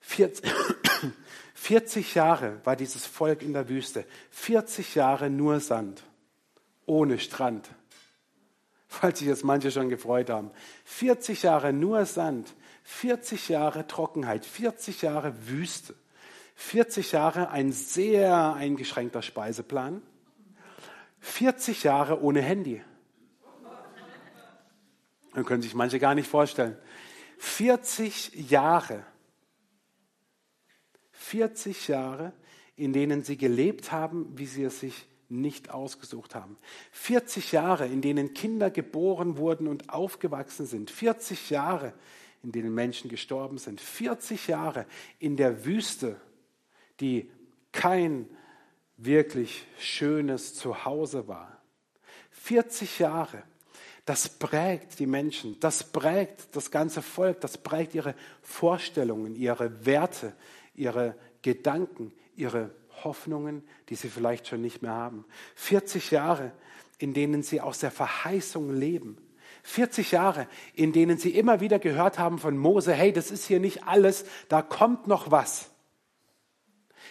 40 0.00 0.44
Jahre 2.14 2.60
war 2.64 2.76
dieses 2.76 3.06
Volk 3.06 3.40
in 3.40 3.54
der 3.54 3.70
Wüste. 3.70 4.04
40 4.32 4.96
Jahre 4.96 5.30
nur 5.30 5.60
Sand, 5.60 6.02
ohne 6.84 7.18
Strand. 7.18 7.70
Falls 8.86 9.20
sich 9.20 9.28
jetzt 9.28 9.44
manche 9.44 9.70
schon 9.70 9.88
gefreut 9.88 10.28
haben. 10.28 10.50
40 10.84 11.44
Jahre 11.44 11.72
nur 11.72 12.04
Sand, 12.04 12.54
40 12.82 13.48
Jahre 13.48 13.86
Trockenheit, 13.86 14.44
40 14.44 15.00
Jahre 15.00 15.48
Wüste, 15.48 15.94
40 16.56 17.12
Jahre 17.12 17.48
ein 17.48 17.72
sehr 17.72 18.52
eingeschränkter 18.52 19.22
Speiseplan, 19.22 20.02
40 21.20 21.84
Jahre 21.84 22.20
ohne 22.20 22.42
Handy. 22.42 22.82
Dann 25.34 25.44
können 25.44 25.62
sich 25.62 25.74
manche 25.74 25.98
gar 25.98 26.14
nicht 26.14 26.28
vorstellen. 26.28 26.76
40 27.38 28.50
Jahre, 28.50 29.04
40 31.12 31.88
Jahre, 31.88 32.32
in 32.76 32.92
denen 32.92 33.22
sie 33.22 33.36
gelebt 33.36 33.92
haben, 33.92 34.26
wie 34.36 34.46
sie 34.46 34.64
es 34.64 34.80
sich 34.80 35.06
nicht 35.28 35.70
ausgesucht 35.70 36.34
haben. 36.34 36.56
40 36.92 37.52
Jahre, 37.52 37.86
in 37.86 38.00
denen 38.00 38.34
Kinder 38.34 38.70
geboren 38.70 39.36
wurden 39.36 39.68
und 39.68 39.90
aufgewachsen 39.90 40.66
sind. 40.66 40.90
40 40.90 41.50
Jahre, 41.50 41.92
in 42.42 42.52
denen 42.52 42.74
Menschen 42.74 43.10
gestorben 43.10 43.58
sind. 43.58 43.80
40 43.80 44.48
Jahre 44.48 44.86
in 45.18 45.36
der 45.36 45.64
Wüste, 45.64 46.20
die 47.00 47.30
kein 47.72 48.28
wirklich 48.96 49.66
schönes 49.78 50.54
Zuhause 50.54 51.28
war. 51.28 51.60
40 52.30 52.98
Jahre 52.98 53.42
das 54.08 54.30
prägt 54.30 54.98
die 55.00 55.06
Menschen, 55.06 55.60
das 55.60 55.84
prägt 55.84 56.56
das 56.56 56.70
ganze 56.70 57.02
Volk, 57.02 57.42
das 57.42 57.58
prägt 57.58 57.94
ihre 57.94 58.14
Vorstellungen, 58.40 59.36
ihre 59.36 59.84
Werte, 59.84 60.32
ihre 60.74 61.14
Gedanken, 61.42 62.12
ihre 62.34 62.70
Hoffnungen, 63.04 63.62
die 63.90 63.96
sie 63.96 64.08
vielleicht 64.08 64.48
schon 64.48 64.62
nicht 64.62 64.80
mehr 64.80 64.92
haben. 64.92 65.26
40 65.56 66.10
Jahre, 66.10 66.52
in 66.96 67.12
denen 67.12 67.42
sie 67.42 67.60
aus 67.60 67.80
der 67.80 67.90
Verheißung 67.90 68.74
leben. 68.74 69.18
40 69.62 70.12
Jahre, 70.12 70.48
in 70.72 70.94
denen 70.94 71.18
sie 71.18 71.34
immer 71.34 71.60
wieder 71.60 71.78
gehört 71.78 72.18
haben 72.18 72.38
von 72.38 72.56
Mose, 72.56 72.94
hey, 72.94 73.12
das 73.12 73.30
ist 73.30 73.44
hier 73.44 73.60
nicht 73.60 73.84
alles, 73.84 74.24
da 74.48 74.62
kommt 74.62 75.06
noch 75.06 75.30
was. 75.30 75.68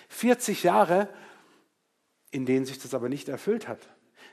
40 0.09 0.63
Jahre, 0.63 1.09
in 2.31 2.47
denen 2.47 2.65
sich 2.65 2.79
das 2.79 2.95
aber 2.95 3.07
nicht 3.07 3.29
erfüllt 3.29 3.67
hat. 3.67 3.87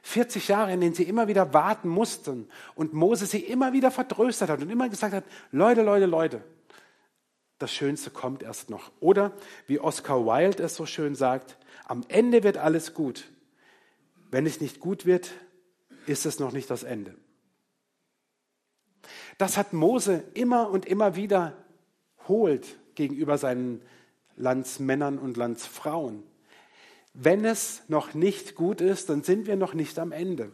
40 0.07 0.49
Jahre, 0.49 0.71
in 0.71 0.83
denen 0.83 0.95
sie 0.95 1.05
immer 1.05 1.29
wieder 1.29 1.55
warten 1.55 1.89
mussten 1.89 2.47
und 2.75 2.93
Mose 2.93 3.25
sie 3.25 3.41
immer 3.41 3.73
wieder 3.73 3.91
vertröstet 3.91 4.51
hat 4.51 4.61
und 4.61 4.71
immer 4.71 4.91
gesagt 4.91 5.15
hat, 5.15 5.25
Leute, 5.51 5.81
Leute, 5.81 6.05
Leute, 6.05 6.45
das 7.59 7.73
Schönste 7.73 8.11
kommt 8.11 8.43
erst 8.43 8.69
noch. 8.69 8.93
Oder 9.01 9.33
wie 9.67 9.81
Oscar 9.81 10.27
Wilde 10.27 10.63
es 10.63 10.77
so 10.77 10.85
schön 10.85 11.15
sagt, 11.15 11.57
am 11.87 12.05
Ende 12.09 12.43
wird 12.43 12.59
alles 12.59 12.93
gut. 12.93 13.25
Wenn 14.31 14.45
es 14.45 14.61
nicht 14.61 14.79
gut 14.79 15.07
wird, 15.07 15.31
ist 16.07 16.27
es 16.27 16.39
noch 16.39 16.53
nicht 16.53 16.69
das 16.69 16.83
Ende. 16.83 17.15
Das 19.39 19.57
hat 19.57 19.73
Mose 19.73 20.23
immer 20.35 20.69
und 20.69 20.85
immer 20.85 21.17
wieder 21.17 21.55
holt 22.29 22.77
gegenüber 22.95 23.39
seinen 23.39 23.81
Landsmännern 24.37 25.19
und 25.19 25.39
Landsfrauen. 25.39 26.23
Wenn 27.15 27.45
es 27.45 27.83
noch 27.89 28.15
nicht 28.15 28.57
gut 28.57 28.81
ist, 28.81 29.09
dann 29.09 29.23
sind 29.23 29.47
wir 29.47 29.57
noch 29.57 29.73
nicht 29.73 29.99
am 29.99 30.11
Ende. 30.11 30.51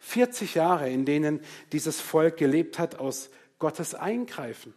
40 0.00 0.54
Jahre, 0.54 0.90
in 0.90 1.04
denen 1.04 1.40
dieses 1.72 2.00
Volk 2.00 2.38
gelebt 2.38 2.78
hat 2.78 2.98
aus 2.98 3.30
Gottes 3.58 3.94
Eingreifen. 3.94 4.74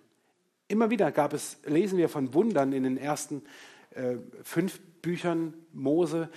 Immer 0.68 0.90
wieder 0.90 1.12
gab 1.12 1.34
es, 1.34 1.58
lesen 1.66 1.98
wir 1.98 2.10
von 2.10 2.34
Wundern 2.34 2.74
in 2.74 2.84
den 2.84 2.98
ersten 2.98 3.44
äh, 3.92 4.18
fünf 4.44 4.80
Büchern 5.02 5.54
Mose, 5.72 6.30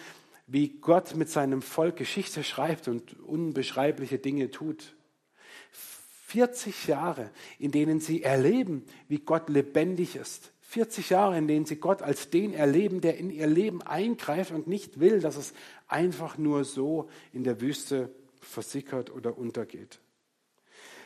wie 0.47 0.69
Gott 0.81 1.17
mit 1.17 1.29
seinem 1.29 1.61
Volk 1.61 1.97
Geschichte 1.97 2.45
schreibt 2.45 2.89
und 2.89 3.19
unbeschreibliche 3.21 4.19
Dinge 4.19 4.51
tut. 4.51 4.95
40 6.29 6.89
Jahre, 6.89 7.31
in 7.59 7.71
denen 7.71 8.01
sie 8.01 8.23
erleben, 8.23 8.85
wie 9.09 9.19
Gott 9.19 9.49
lebendig 9.49 10.15
ist, 10.15 10.53
40 10.61 11.09
Jahre, 11.09 11.39
in 11.39 11.49
denen 11.49 11.65
sie 11.65 11.77
Gott 11.77 12.03
als 12.03 12.29
den 12.29 12.53
erleben, 12.53 13.01
der 13.01 13.17
in 13.17 13.31
ihr 13.31 13.47
Leben 13.47 13.81
eingreift 13.81 14.53
und 14.53 14.67
nicht 14.67 15.01
will, 15.01 15.21
dass 15.21 15.37
es 15.37 15.55
einfach 15.87 16.37
nur 16.37 16.65
so 16.65 17.09
in 17.33 17.45
der 17.45 17.63
Wüste 17.63 18.11
versickert 18.43 19.11
oder 19.11 19.39
untergeht. 19.39 20.01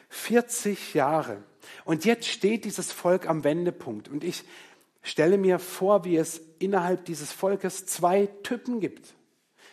40 0.08 0.94
Jahre. 0.94 1.44
Und 1.84 2.04
jetzt 2.04 2.26
steht 2.26 2.64
dieses 2.64 2.90
Volk 2.90 3.28
am 3.28 3.44
Wendepunkt. 3.44 4.08
Und 4.08 4.24
ich 4.24 4.42
stelle 5.02 5.38
mir 5.38 5.60
vor, 5.60 6.04
wie 6.04 6.16
es 6.16 6.40
innerhalb 6.58 7.04
dieses 7.04 7.30
Volkes 7.30 7.86
zwei 7.86 8.26
Typen 8.42 8.80
gibt. 8.80 9.14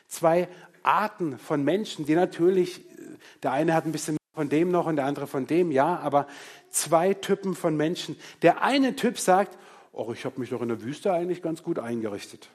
Zwei 0.07 0.47
Arten 0.83 1.39
von 1.39 1.63
Menschen, 1.63 2.05
die 2.05 2.13
natürlich, 2.13 2.81
der 3.41 3.53
eine 3.53 3.73
hat 3.73 3.85
ein 3.85 3.91
bisschen 3.91 4.18
von 4.39 4.47
dem 4.47 4.71
noch 4.71 4.85
und 4.85 4.95
der 4.95 5.03
andere 5.03 5.27
von 5.27 5.47
dem, 5.47 5.69
ja, 5.69 5.99
aber 5.99 6.25
zwei 6.69 7.13
Typen 7.13 7.55
von 7.55 7.75
Menschen. 7.75 8.17
Der 8.41 8.63
eine 8.63 8.95
Typ 8.95 9.19
sagt, 9.19 9.57
oh, 9.91 10.13
ich 10.13 10.23
habe 10.23 10.39
mich 10.39 10.49
doch 10.51 10.61
in 10.61 10.69
der 10.69 10.81
Wüste 10.81 11.11
eigentlich 11.11 11.41
ganz 11.41 11.61
gut 11.61 11.77
eingerichtet. 11.77 12.49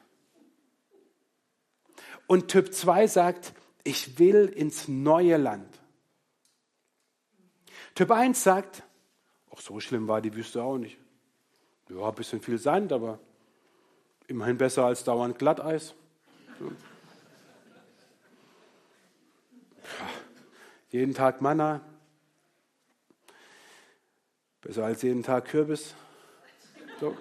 Und 2.26 2.48
Typ 2.48 2.72
2 2.72 3.06
sagt, 3.06 3.52
ich 3.82 4.18
will 4.18 4.46
ins 4.46 4.88
neue 4.88 5.36
Land. 5.36 5.78
Typ 7.94 8.10
1 8.10 8.42
sagt, 8.42 8.82
ach, 9.54 9.60
so 9.60 9.78
schlimm 9.78 10.08
war 10.08 10.22
die 10.22 10.34
Wüste 10.34 10.62
auch 10.62 10.78
nicht. 10.78 10.96
Ja, 11.90 12.08
ein 12.08 12.14
bisschen 12.14 12.40
viel 12.40 12.56
Sand, 12.56 12.94
aber 12.94 13.18
immerhin 14.26 14.56
besser 14.56 14.86
als 14.86 15.04
dauernd 15.04 15.38
Glatteis. 15.38 15.94
So. 16.58 16.72
Jeden 20.94 21.12
Tag 21.12 21.40
Manna. 21.40 21.80
Besser 24.60 24.84
als 24.84 25.02
jeden 25.02 25.24
Tag 25.24 25.46
Kürbis. 25.46 25.92
So. 27.00 27.16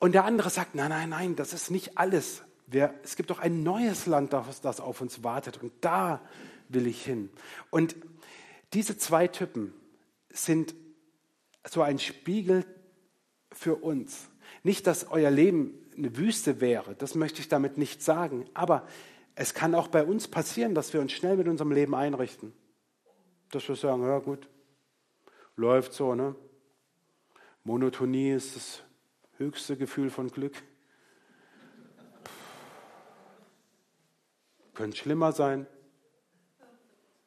Und 0.00 0.16
der 0.16 0.24
andere 0.24 0.50
sagt, 0.50 0.74
nein, 0.74 0.88
nein, 0.88 1.10
nein, 1.10 1.36
das 1.36 1.52
ist 1.52 1.70
nicht 1.70 1.96
alles. 1.96 2.42
Wir, 2.66 2.92
es 3.04 3.14
gibt 3.14 3.30
doch 3.30 3.38
ein 3.38 3.62
neues 3.62 4.06
Land, 4.06 4.32
das, 4.32 4.62
das 4.62 4.80
auf 4.80 5.00
uns 5.00 5.22
wartet 5.22 5.62
und 5.62 5.72
da 5.80 6.20
will 6.68 6.88
ich 6.88 7.04
hin. 7.04 7.30
Und 7.70 7.94
diese 8.72 8.98
zwei 8.98 9.28
Typen 9.28 9.72
sind 10.30 10.74
so 11.68 11.82
ein 11.82 12.00
Spiegel 12.00 12.64
für 13.52 13.76
uns. 13.76 14.28
Nicht, 14.64 14.88
dass 14.88 15.08
euer 15.08 15.30
Leben 15.30 15.72
eine 15.96 16.16
Wüste 16.16 16.60
wäre, 16.60 16.96
das 16.96 17.14
möchte 17.14 17.40
ich 17.40 17.48
damit 17.48 17.78
nicht 17.78 18.02
sagen, 18.02 18.50
aber 18.54 18.88
es 19.40 19.54
kann 19.54 19.74
auch 19.74 19.88
bei 19.88 20.04
uns 20.04 20.28
passieren, 20.28 20.74
dass 20.74 20.92
wir 20.92 21.00
uns 21.00 21.12
schnell 21.12 21.34
mit 21.38 21.48
unserem 21.48 21.72
Leben 21.72 21.94
einrichten. 21.94 22.52
Dass 23.50 23.66
wir 23.66 23.74
sagen, 23.74 24.02
ja 24.02 24.18
gut, 24.18 24.46
läuft 25.56 25.94
so, 25.94 26.14
ne? 26.14 26.34
Monotonie 27.64 28.32
ist 28.32 28.54
das 28.54 28.82
höchste 29.38 29.78
Gefühl 29.78 30.10
von 30.10 30.28
Glück. 30.28 30.62
Könnte 34.74 34.98
schlimmer 34.98 35.32
sein. 35.32 35.66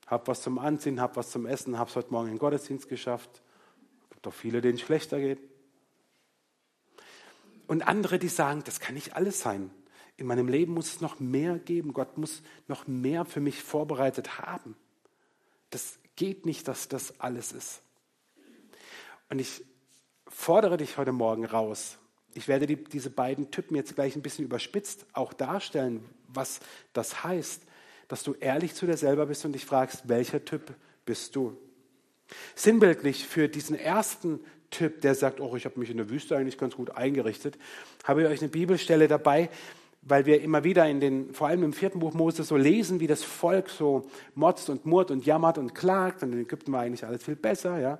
Hab 0.05 0.27
was 0.27 0.43
zum 0.43 0.59
Anziehen, 0.59 1.01
hab 1.01 1.17
was 1.17 1.31
zum 1.31 1.47
Essen, 1.47 1.79
hab's 1.79 1.95
heute 1.95 2.11
Morgen 2.11 2.27
in 2.27 2.35
den 2.35 2.39
Gottesdienst 2.39 2.89
geschafft. 2.89 3.41
Es 4.03 4.09
gibt 4.11 4.25
doch 4.27 4.33
viele, 4.35 4.61
denen 4.61 4.75
es 4.75 4.81
schlechter 4.81 5.19
geht. 5.19 5.39
Und 7.65 7.87
andere, 7.87 8.19
die 8.19 8.27
sagen, 8.27 8.61
das 8.63 8.79
kann 8.79 8.93
nicht 8.93 9.15
alles 9.15 9.39
sein. 9.39 9.71
In 10.23 10.27
meinem 10.27 10.47
Leben 10.47 10.73
muss 10.73 10.87
es 10.87 11.01
noch 11.01 11.19
mehr 11.19 11.59
geben. 11.59 11.91
Gott 11.91 12.17
muss 12.17 12.43
noch 12.69 12.87
mehr 12.87 13.25
für 13.25 13.41
mich 13.41 13.61
vorbereitet 13.61 14.39
haben. 14.39 14.77
Das 15.69 15.99
geht 16.15 16.45
nicht, 16.45 16.69
dass 16.69 16.87
das 16.87 17.19
alles 17.19 17.51
ist. 17.51 17.81
Und 19.29 19.39
ich 19.39 19.65
fordere 20.25 20.77
dich 20.77 20.97
heute 20.97 21.11
Morgen 21.11 21.43
raus. 21.43 21.97
Ich 22.35 22.47
werde 22.47 22.67
die, 22.67 22.81
diese 22.81 23.09
beiden 23.09 23.51
Typen 23.51 23.75
jetzt 23.75 23.95
gleich 23.95 24.15
ein 24.15 24.21
bisschen 24.21 24.45
überspitzt 24.45 25.05
auch 25.11 25.33
darstellen, 25.33 26.05
was 26.29 26.61
das 26.93 27.25
heißt, 27.25 27.63
dass 28.07 28.23
du 28.23 28.33
ehrlich 28.39 28.75
zu 28.75 28.85
dir 28.85 28.95
selber 28.95 29.25
bist 29.25 29.43
und 29.43 29.51
dich 29.51 29.65
fragst, 29.65 30.07
welcher 30.07 30.45
Typ 30.45 30.73
bist 31.05 31.35
du? 31.35 31.57
Sinnbildlich 32.55 33.27
für 33.27 33.49
diesen 33.49 33.77
ersten 33.77 34.39
Typ, 34.69 35.01
der 35.01 35.15
sagt, 35.15 35.41
oh, 35.41 35.57
ich 35.57 35.65
habe 35.65 35.81
mich 35.81 35.89
in 35.89 35.97
der 35.97 36.09
Wüste 36.09 36.37
eigentlich 36.37 36.57
ganz 36.57 36.75
gut 36.75 36.91
eingerichtet, 36.91 37.57
habe 38.05 38.21
ich 38.21 38.27
euch 38.29 38.39
eine 38.39 38.49
Bibelstelle 38.49 39.09
dabei, 39.09 39.49
weil 40.05 40.25
wir 40.25 40.41
immer 40.41 40.63
wieder 40.63 40.87
in 40.87 40.99
den, 40.99 41.33
vor 41.33 41.47
allem 41.47 41.63
im 41.63 41.73
vierten 41.73 41.99
Buch 41.99 42.13
Mose, 42.13 42.43
so 42.43 42.57
lesen, 42.57 42.99
wie 42.99 43.07
das 43.07 43.23
Volk 43.23 43.69
so 43.69 44.03
motzt 44.35 44.69
und 44.69 44.85
murrt 44.85 45.11
und 45.11 45.25
jammert 45.25 45.57
und 45.57 45.73
klagt. 45.73 46.23
Und 46.23 46.33
in 46.33 46.41
Ägypten 46.41 46.71
war 46.71 46.81
eigentlich 46.81 47.05
alles 47.05 47.23
viel 47.23 47.35
besser, 47.35 47.79
ja. 47.79 47.99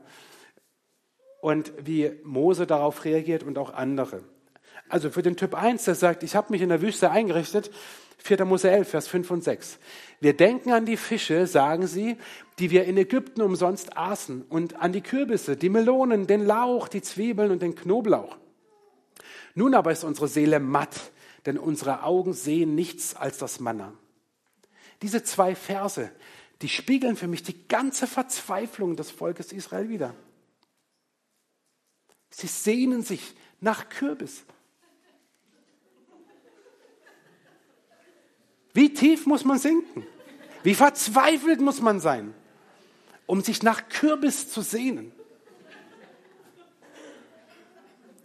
Und 1.42 1.74
wie 1.84 2.12
Mose 2.24 2.66
darauf 2.68 3.04
reagiert 3.06 3.44
und 3.44 3.58
auch 3.58 3.74
andere. 3.74 4.24
Also 4.90 5.10
für 5.10 5.22
den 5.22 5.36
Typ 5.36 5.56
1, 5.56 5.86
der 5.86 5.96
sagt, 5.96 6.24
ich 6.24 6.36
habe 6.36 6.52
mich 6.52 6.62
in 6.62 6.70
der 6.70 6.82
Wüste 6.82 7.10
eingerichtet, 7.10 7.72
4. 8.18 8.46
Mose 8.46 8.70
11, 8.70 8.88
Vers 8.88 9.08
5 9.08 9.32
und 9.32 9.44
6. 9.44 9.80
Wir 10.22 10.34
denken 10.34 10.72
an 10.72 10.86
die 10.86 10.96
Fische, 10.96 11.46
sagen 11.48 11.88
sie, 11.88 12.16
die 12.60 12.72
wir 12.72 12.86
in 12.86 12.98
Ägypten 12.98 13.42
umsonst 13.42 13.98
aßen, 13.98 14.44
und 14.44 14.80
an 14.80 14.94
die 14.94 15.02
Kürbisse, 15.02 15.58
die 15.58 15.70
Melonen, 15.70 16.28
den 16.28 16.46
Lauch, 16.46 16.88
die 16.88 17.02
Zwiebeln 17.02 17.52
und 17.52 17.62
den 17.62 17.76
Knoblauch. 17.76 18.38
Nun 19.56 19.76
aber 19.76 19.92
ist 19.92 20.06
unsere 20.06 20.28
Seele 20.28 20.60
matt, 20.60 21.12
denn 21.46 21.58
unsere 21.58 22.04
Augen 22.04 22.34
sehen 22.34 22.76
nichts 22.76 23.16
als 23.16 23.38
das 23.38 23.60
Manna. 23.60 23.94
Diese 25.02 25.24
zwei 25.24 25.56
Verse, 25.56 26.12
die 26.62 26.70
spiegeln 26.70 27.18
für 27.18 27.28
mich 27.28 27.44
die 27.44 27.68
ganze 27.68 28.08
Verzweiflung 28.08 28.96
des 28.96 29.12
Volkes 29.12 29.52
Israel 29.52 29.90
wider. 29.90 30.16
Sie 32.30 32.48
sehnen 32.48 33.04
sich 33.04 33.36
nach 33.60 33.90
Kürbis. 33.90 34.44
Wie 38.74 38.94
tief 38.94 39.26
muss 39.26 39.46
man 39.46 39.60
sinken? 39.60 40.06
Wie 40.64 40.74
verzweifelt 40.74 41.60
muss 41.60 41.82
man 41.82 42.00
sein, 42.00 42.34
um 43.26 43.42
sich 43.42 43.62
nach 43.62 43.90
Kürbis 43.90 44.50
zu 44.50 44.62
sehnen? 44.62 45.12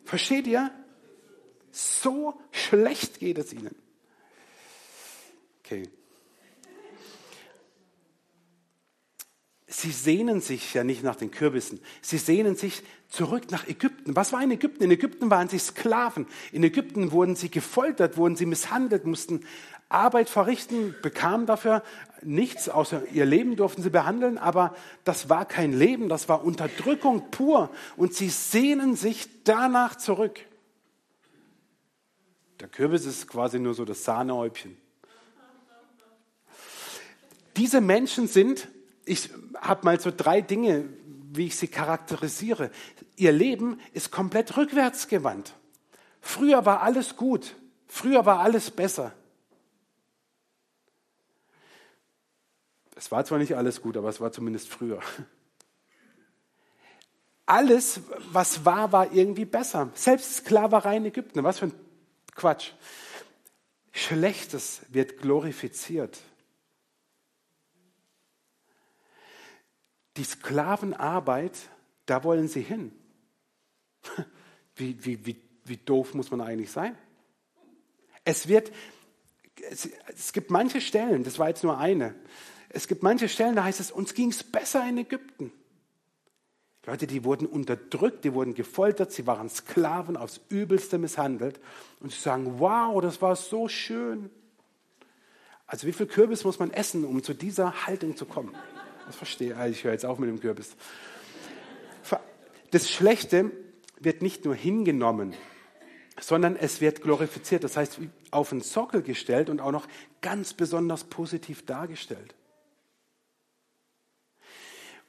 Versteht 0.05 0.47
ihr? 0.47 0.71
So 1.79 2.35
schlecht 2.51 3.21
geht 3.21 3.39
es 3.39 3.53
ihnen. 3.53 3.77
Okay. 5.61 5.89
Sie 9.69 9.93
sehnen 9.93 10.41
sich 10.41 10.75
ja 10.75 10.83
nicht 10.83 11.05
nach 11.05 11.15
den 11.15 11.31
Kürbissen. 11.31 11.79
Sie 12.03 12.19
sehnen 12.19 12.57
sich 12.57 12.83
zurück 13.09 13.53
nach 13.53 13.69
Ägypten. 13.69 14.17
Was 14.17 14.33
war 14.33 14.43
in 14.43 14.51
Ägypten? 14.51 14.83
In 14.83 14.91
Ägypten 14.91 15.31
waren 15.31 15.49
sie 15.49 15.61
Sklaven. 15.61 16.27
In 16.51 16.64
Ägypten 16.64 17.12
wurden 17.12 17.37
sie 17.37 17.49
gefoltert, 17.49 18.17
wurden 18.17 18.35
sie 18.35 18.47
misshandelt, 18.47 19.05
mussten 19.05 19.47
Arbeit 19.88 20.29
verrichten, 20.29 20.97
bekamen 21.01 21.47
dafür 21.47 21.85
nichts, 22.23 22.69
außer 22.69 23.07
ihr 23.12 23.25
Leben 23.25 23.55
durften 23.55 23.83
sie 23.83 23.91
behandeln, 23.91 24.37
aber 24.37 24.75
das 25.05 25.29
war 25.29 25.45
kein 25.47 25.73
Leben, 25.73 26.09
das 26.09 26.29
war 26.29 26.45
Unterdrückung 26.45 27.31
pur. 27.31 27.71
Und 27.97 28.14
sie 28.14 28.31
sehnen 28.31 28.97
sich 28.97 29.29
danach 29.45 29.95
zurück. 29.95 30.41
Der 32.61 32.68
Kürbis 32.68 33.07
ist 33.07 33.29
quasi 33.29 33.59
nur 33.59 33.75
so 33.75 33.85
das 33.85 34.05
Sahnehäubchen. 34.05 34.77
Diese 37.57 37.81
Menschen 37.81 38.29
sind, 38.29 38.68
ich 39.05 39.31
habe 39.57 39.85
mal 39.85 40.01
so 40.01 40.12
drei 40.16 40.40
Dinge, 40.40 40.88
wie 41.33 41.47
ich 41.47 41.57
sie 41.57 41.68
charakterisiere. 41.68 42.71
Ihr 43.16 43.33
Leben 43.33 43.81
ist 43.92 44.11
komplett 44.11 44.57
rückwärtsgewandt. 44.57 45.55
Früher 46.21 46.66
war 46.66 46.83
alles 46.83 47.16
gut, 47.16 47.57
früher 47.87 48.27
war 48.27 48.40
alles 48.40 48.71
besser. 48.71 49.12
Es 52.97 53.12
war 53.12 53.25
zwar 53.25 53.38
nicht 53.38 53.57
alles 53.57 53.81
gut, 53.81 53.97
aber 53.97 54.09
es 54.09 54.21
war 54.21 54.33
zumindest 54.33 54.68
früher. 54.68 55.01
Alles, 57.47 58.01
was 58.33 58.64
war, 58.64 58.92
war 58.92 59.12
irgendwie 59.12 59.44
besser. 59.44 59.90
Selbst 59.94 60.37
Sklaverei 60.37 60.97
in 60.97 61.07
Ägypten, 61.07 61.42
was 61.44 61.61
für 61.61 61.66
ein 61.66 61.88
Quatsch. 62.38 62.70
Schlechtes 63.90 64.83
wird 64.88 65.18
glorifiziert. 65.18 66.18
Die 70.16 70.24
Sklavenarbeit, 70.24 71.59
da 72.07 72.22
wollen 72.24 72.48
sie 72.48 72.62
hin. 72.62 72.92
Wie, 74.77 75.05
wie, 75.05 75.27
wie, 75.27 75.42
wie 75.64 75.77
doof 75.77 76.14
muss 76.14 76.31
man 76.31 76.40
eigentlich 76.40 76.70
sein? 76.70 76.96
Es 78.24 78.46
wird, 78.46 78.70
es, 79.68 79.90
es 80.07 80.33
gibt 80.33 80.53
manche 80.53 80.81
Stellen, 80.81 81.24
das 81.24 81.40
war 81.40 81.48
jetzt 81.48 81.64
nur 81.64 81.79
eine, 81.79 82.14
es 82.68 82.87
gibt 82.87 83.03
manche 83.03 83.29
Stellen, 83.29 83.57
da 83.57 83.64
heißt 83.64 83.81
es, 83.81 83.90
uns 83.90 84.14
ging 84.14 84.31
es 84.31 84.44
besser 84.44 84.88
in 84.88 84.98
Ägypten. 84.98 85.53
Leute, 86.87 87.07
die 87.07 87.25
wurden 87.25 87.47
unterdrückt, 87.47 88.25
die 88.25 88.33
wurden 88.33 88.55
gefoltert, 88.55 89.12
sie 89.12 89.27
waren 89.27 89.51
Sklaven 89.51 90.17
aufs 90.17 90.41
Übelste 90.49 90.97
misshandelt. 90.99 91.61
Und 92.01 92.12
sie 92.12 92.21
sagen, 92.21 92.59
wow, 92.59 93.01
das 93.03 93.21
war 93.21 93.37
so 93.37 93.69
schön. 93.69 94.31
Also 95.67 95.87
wie 95.87 95.93
viel 95.93 96.07
Kürbis 96.07 96.45
muss 96.45 96.59
man 96.59 96.73
essen, 96.73 97.05
um 97.05 97.23
zu 97.23 97.35
dieser 97.35 97.87
Haltung 97.87 98.17
zu 98.17 98.25
kommen? 98.25 98.55
Das 99.07 99.17
verstehe 99.17 99.55
ich. 99.67 99.73
Ich 99.77 99.85
höre 99.85 99.93
jetzt 99.93 100.07
auf 100.07 100.19
mit 100.19 100.31
dem 100.31 100.41
Kürbis. 100.41 100.77
Das 102.71 102.91
Schlechte 102.91 103.51
wird 103.99 104.23
nicht 104.23 104.45
nur 104.45 104.55
hingenommen, 104.55 105.35
sondern 106.21 106.57
es 106.57 106.81
wird 106.81 107.03
glorifiziert. 107.03 107.64
Das 107.64 107.77
heißt, 107.77 108.01
auf 108.31 108.51
den 108.51 108.61
Sockel 108.61 109.03
gestellt 109.03 109.51
und 109.51 109.61
auch 109.61 109.73
noch 109.73 109.87
ganz 110.21 110.55
besonders 110.55 111.05
positiv 111.05 111.64
dargestellt. 111.64 112.35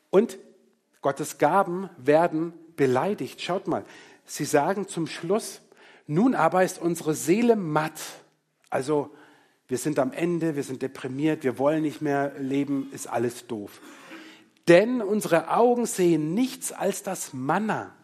Und 0.09 0.37
Gottes 1.01 1.37
Gaben 1.37 1.89
werden 1.97 2.53
beleidigt. 2.75 3.41
Schaut 3.41 3.67
mal, 3.67 3.85
sie 4.25 4.45
sagen 4.45 4.87
zum 4.87 5.07
Schluss, 5.07 5.61
nun 6.07 6.35
aber 6.35 6.63
ist 6.63 6.81
unsere 6.81 7.13
Seele 7.13 7.55
matt. 7.55 7.99
Also 8.69 9.11
wir 9.67 9.77
sind 9.77 9.99
am 9.99 10.11
Ende, 10.11 10.55
wir 10.55 10.63
sind 10.63 10.81
deprimiert, 10.81 11.43
wir 11.43 11.57
wollen 11.57 11.83
nicht 11.83 12.01
mehr 12.01 12.33
leben, 12.39 12.89
ist 12.91 13.07
alles 13.07 13.47
doof. 13.47 13.81
Denn 14.67 15.01
unsere 15.01 15.49
Augen 15.51 15.85
sehen 15.85 16.33
nichts 16.33 16.71
als 16.71 17.03
das 17.03 17.33
Manna. 17.33 17.95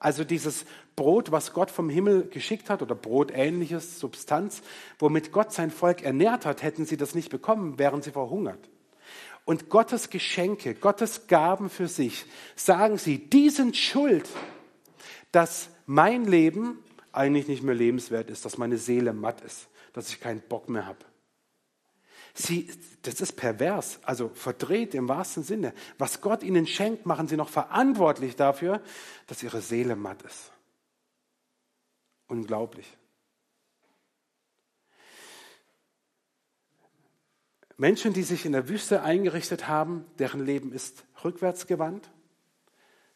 Also 0.00 0.24
dieses 0.24 0.64
Brot, 0.96 1.32
was 1.32 1.52
Gott 1.52 1.70
vom 1.70 1.90
Himmel 1.90 2.28
geschickt 2.28 2.70
hat, 2.70 2.82
oder 2.82 2.94
brotähnliches 2.94 3.98
Substanz, 3.98 4.62
womit 4.98 5.32
Gott 5.32 5.52
sein 5.52 5.70
Volk 5.70 6.02
ernährt 6.02 6.44
hat, 6.44 6.62
hätten 6.62 6.86
sie 6.86 6.96
das 6.96 7.14
nicht 7.14 7.30
bekommen, 7.30 7.78
wären 7.78 8.02
sie 8.02 8.10
verhungert 8.10 8.68
und 9.48 9.70
Gottes 9.70 10.10
Geschenke, 10.10 10.74
Gottes 10.74 11.26
Gaben 11.26 11.70
für 11.70 11.88
sich, 11.88 12.26
sagen 12.54 12.98
sie, 12.98 13.16
die 13.16 13.48
sind 13.48 13.78
schuld, 13.78 14.28
dass 15.32 15.70
mein 15.86 16.26
Leben 16.26 16.84
eigentlich 17.12 17.48
nicht 17.48 17.62
mehr 17.62 17.74
lebenswert 17.74 18.28
ist, 18.28 18.44
dass 18.44 18.58
meine 18.58 18.76
Seele 18.76 19.14
matt 19.14 19.40
ist, 19.40 19.68
dass 19.94 20.10
ich 20.10 20.20
keinen 20.20 20.42
Bock 20.42 20.68
mehr 20.68 20.84
habe. 20.84 20.98
Sie, 22.34 22.70
das 23.00 23.22
ist 23.22 23.36
pervers, 23.36 24.00
also 24.02 24.28
verdreht 24.34 24.94
im 24.94 25.08
wahrsten 25.08 25.42
Sinne. 25.42 25.72
Was 25.96 26.20
Gott 26.20 26.42
ihnen 26.42 26.66
schenkt, 26.66 27.06
machen 27.06 27.26
sie 27.26 27.38
noch 27.38 27.48
verantwortlich 27.48 28.36
dafür, 28.36 28.82
dass 29.28 29.42
ihre 29.42 29.62
Seele 29.62 29.96
matt 29.96 30.20
ist. 30.24 30.52
Unglaublich. 32.26 32.98
Menschen, 37.78 38.12
die 38.12 38.24
sich 38.24 38.44
in 38.44 38.52
der 38.52 38.68
Wüste 38.68 39.02
eingerichtet 39.02 39.68
haben, 39.68 40.04
deren 40.18 40.44
Leben 40.44 40.72
ist 40.72 41.04
rückwärtsgewandt. 41.24 42.10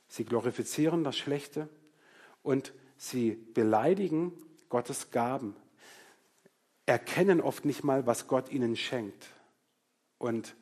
Sie 0.06 0.24
glorifizieren 0.24 1.02
das 1.02 1.18
Schlechte 1.18 1.68
und 2.44 2.72
sie 2.96 3.32
beleidigen 3.32 4.32
Gottes 4.68 5.10
Gaben, 5.10 5.56
erkennen 6.86 7.40
oft 7.40 7.64
nicht 7.64 7.82
mal, 7.82 8.06
was 8.06 8.28
Gott 8.28 8.52
ihnen 8.52 8.76
schenkt 8.76 9.26
und 10.18 10.54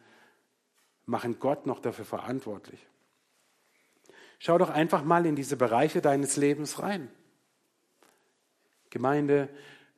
machen 1.04 1.38
Gott 1.38 1.66
noch 1.66 1.78
dafür 1.78 2.06
verantwortlich. 2.06 2.86
Schau 4.38 4.56
doch 4.56 4.70
einfach 4.70 5.04
mal 5.04 5.26
in 5.26 5.36
diese 5.36 5.56
Bereiche 5.56 6.00
deines 6.00 6.38
Lebens 6.38 6.78
rein. 6.78 7.10
Gemeinde, 8.88 9.50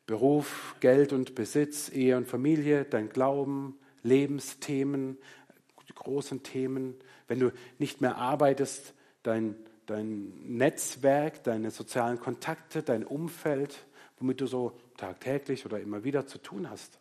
Beruf, 0.07 0.75
Geld 0.81 1.12
und 1.12 1.37
Besitz, 1.37 1.88
Ehe 1.88 2.17
und 2.17 2.27
Familie, 2.27 2.85
dein 2.85 3.09
Glauben, 3.09 3.79
Lebensthemen, 4.03 5.19
großen 6.03 6.43
Themen. 6.43 6.95
Wenn 7.29 7.38
du 7.38 7.53
nicht 7.79 8.01
mehr 8.01 8.17
arbeitest, 8.17 8.95
dein, 9.23 9.57
dein 9.87 10.57
Netzwerk, 10.57 11.45
deine 11.45 11.71
sozialen 11.71 12.19
Kontakte, 12.19 12.83
dein 12.83 13.05
Umfeld, 13.05 13.87
womit 14.19 14.41
du 14.41 14.47
so 14.47 14.79
tagtäglich 14.97 15.67
oder 15.67 15.81
immer 15.81 16.05
wieder 16.05 16.27
zu 16.27 16.38
tun 16.38 16.69
hast. 16.71 16.99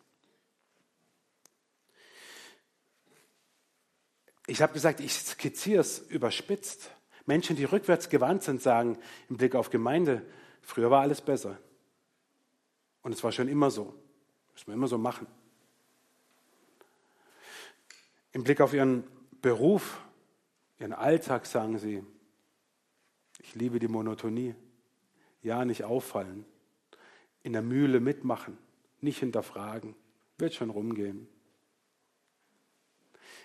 Ich 4.46 4.60
habe 4.60 4.72
gesagt, 4.72 5.00
ich 5.00 5.12
skizziere 5.12 5.80
es 5.80 5.98
überspitzt. 5.98 6.90
Menschen, 7.26 7.54
die 7.54 7.64
rückwärts 7.64 8.08
gewandt 8.08 8.42
sind, 8.42 8.60
sagen 8.60 8.98
im 9.28 9.36
Blick 9.36 9.54
auf 9.54 9.70
Gemeinde, 9.70 10.26
früher 10.60 10.90
war 10.90 11.02
alles 11.02 11.20
besser. 11.20 11.58
Und 13.02 13.12
es 13.12 13.22
war 13.22 13.30
schon 13.30 13.48
immer 13.48 13.70
so. 13.70 13.94
Müssen 14.52 14.66
wir 14.66 14.74
immer 14.74 14.88
so 14.88 14.98
machen. 14.98 15.26
Im 18.32 18.44
Blick 18.44 18.60
auf 18.60 18.72
ihren 18.72 19.04
Beruf, 19.42 20.02
ihren 20.78 20.92
Alltag 20.92 21.46
sagen 21.46 21.78
sie, 21.78 22.02
ich 23.40 23.54
liebe 23.54 23.78
die 23.78 23.88
Monotonie. 23.88 24.54
Ja, 25.42 25.64
nicht 25.64 25.84
auffallen. 25.84 26.44
In 27.42 27.52
der 27.52 27.62
Mühle 27.62 28.00
mitmachen, 28.00 28.56
nicht 29.00 29.18
hinterfragen. 29.18 29.94
Wird 30.38 30.54
schon 30.54 30.70
rumgehen. 30.70 31.28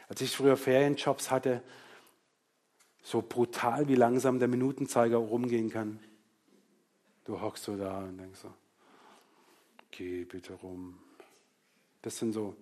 Als 0.08 0.22
ich 0.22 0.36
früher 0.36 0.56
Ferienjobs 0.56 1.32
hatte, 1.32 1.64
so 3.02 3.22
brutal, 3.22 3.88
wie 3.88 3.96
langsam 3.96 4.40
der 4.40 4.48
Minutenzeiger 4.48 5.18
rumgehen 5.18 5.70
kann. 5.70 6.00
Du 7.26 7.42
hockst 7.42 7.64
so 7.64 7.76
da 7.76 8.00
und 8.00 8.18
denkst 8.18 8.40
so, 8.40 8.54
geh 9.92 10.24
bitte 10.24 10.54
rum. 10.54 10.98
Das 12.02 12.18
sind 12.18 12.34
so 12.34 12.56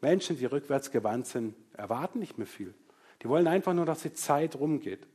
Menschen, 0.00 0.36
die 0.38 0.44
rückwärts 0.46 0.90
gewandt 0.90 1.26
sind, 1.26 1.54
erwarten 1.72 2.18
nicht 2.18 2.38
mehr 2.38 2.46
viel. 2.46 2.74
Die 3.22 3.28
wollen 3.28 3.46
einfach 3.46 3.74
nur, 3.74 3.86
dass 3.86 4.02
die 4.02 4.12
Zeit 4.12 4.56
rumgeht. 4.56 5.06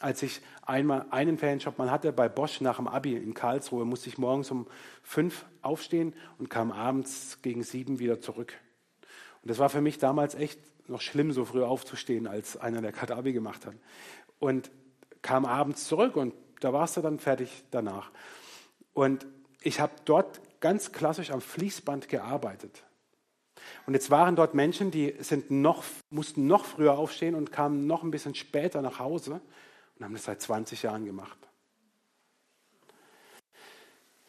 Als 0.00 0.22
ich 0.22 0.40
einmal 0.62 1.06
einen 1.10 1.38
Ferienjob 1.38 1.76
mal 1.78 1.90
hatte 1.90 2.12
bei 2.12 2.28
Bosch 2.28 2.60
nach 2.60 2.76
dem 2.76 2.86
Abi 2.86 3.16
in 3.16 3.34
Karlsruhe, 3.34 3.84
musste 3.84 4.08
ich 4.08 4.16
morgens 4.16 4.50
um 4.50 4.66
fünf 5.02 5.44
aufstehen 5.60 6.14
und 6.38 6.50
kam 6.50 6.70
abends 6.70 7.42
gegen 7.42 7.62
sieben 7.62 7.98
wieder 7.98 8.20
zurück. 8.20 8.54
Und 9.42 9.50
das 9.50 9.58
war 9.58 9.68
für 9.68 9.80
mich 9.80 9.98
damals 9.98 10.34
echt 10.34 10.60
noch 10.88 11.00
schlimm, 11.00 11.32
so 11.32 11.44
früh 11.44 11.62
aufzustehen, 11.62 12.26
als 12.26 12.56
einer, 12.56 12.80
der 12.80 12.92
gerade 12.92 13.16
Abi 13.16 13.32
gemacht 13.32 13.66
hat. 13.66 13.74
Und 14.38 14.70
kam 15.20 15.44
abends 15.44 15.86
zurück 15.86 16.16
und 16.16 16.32
da 16.60 16.72
warst 16.72 16.96
du 16.96 17.00
dann 17.00 17.18
fertig 17.18 17.64
danach. 17.70 18.10
Und 18.94 19.26
ich 19.62 19.80
habe 19.80 19.92
dort 20.04 20.40
ganz 20.60 20.92
klassisch 20.92 21.30
am 21.30 21.40
Fließband 21.40 22.08
gearbeitet. 22.08 22.84
Und 23.86 23.94
jetzt 23.94 24.10
waren 24.10 24.36
dort 24.36 24.54
Menschen, 24.54 24.90
die 24.90 25.14
sind 25.20 25.50
noch, 25.50 25.84
mussten 26.10 26.46
noch 26.46 26.64
früher 26.64 26.98
aufstehen 26.98 27.34
und 27.34 27.52
kamen 27.52 27.86
noch 27.86 28.02
ein 28.02 28.10
bisschen 28.10 28.34
später 28.34 28.82
nach 28.82 28.98
Hause 28.98 29.40
und 29.98 30.04
haben 30.04 30.12
das 30.12 30.24
seit 30.24 30.40
20 30.40 30.82
Jahren 30.82 31.04
gemacht. 31.04 31.38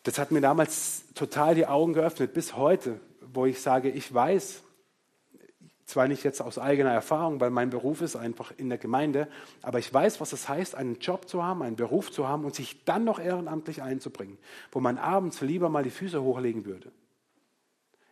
Das 0.03 0.17
hat 0.17 0.31
mir 0.31 0.41
damals 0.41 1.03
total 1.13 1.55
die 1.55 1.67
Augen 1.67 1.93
geöffnet, 1.93 2.33
bis 2.33 2.55
heute, 2.55 2.99
wo 3.21 3.45
ich 3.45 3.61
sage, 3.61 3.89
ich 3.89 4.13
weiß, 4.13 4.63
zwar 5.89 6.07
nicht 6.07 6.23
jetzt 6.23 6.41
aus 6.41 6.57
eigener 6.57 6.91
Erfahrung, 6.91 7.39
weil 7.41 7.49
mein 7.49 7.69
Beruf 7.69 8.01
ist 8.01 8.15
einfach 8.15 8.53
in 8.57 8.69
der 8.69 8.77
Gemeinde, 8.77 9.27
aber 9.61 9.79
ich 9.79 9.93
weiß, 9.93 10.21
was 10.21 10.33
es 10.33 10.47
heißt, 10.47 10.75
einen 10.75 10.99
Job 10.99 11.27
zu 11.27 11.43
haben, 11.43 11.63
einen 11.63 11.75
Beruf 11.75 12.11
zu 12.11 12.27
haben 12.27 12.45
und 12.45 12.55
sich 12.55 12.85
dann 12.85 13.03
noch 13.03 13.19
ehrenamtlich 13.19 13.81
einzubringen, 13.81 14.37
wo 14.71 14.79
man 14.79 14.97
abends 14.97 15.41
lieber 15.41 15.69
mal 15.69 15.83
die 15.83 15.89
Füße 15.89 16.21
hochlegen 16.21 16.65
würde. 16.65 16.91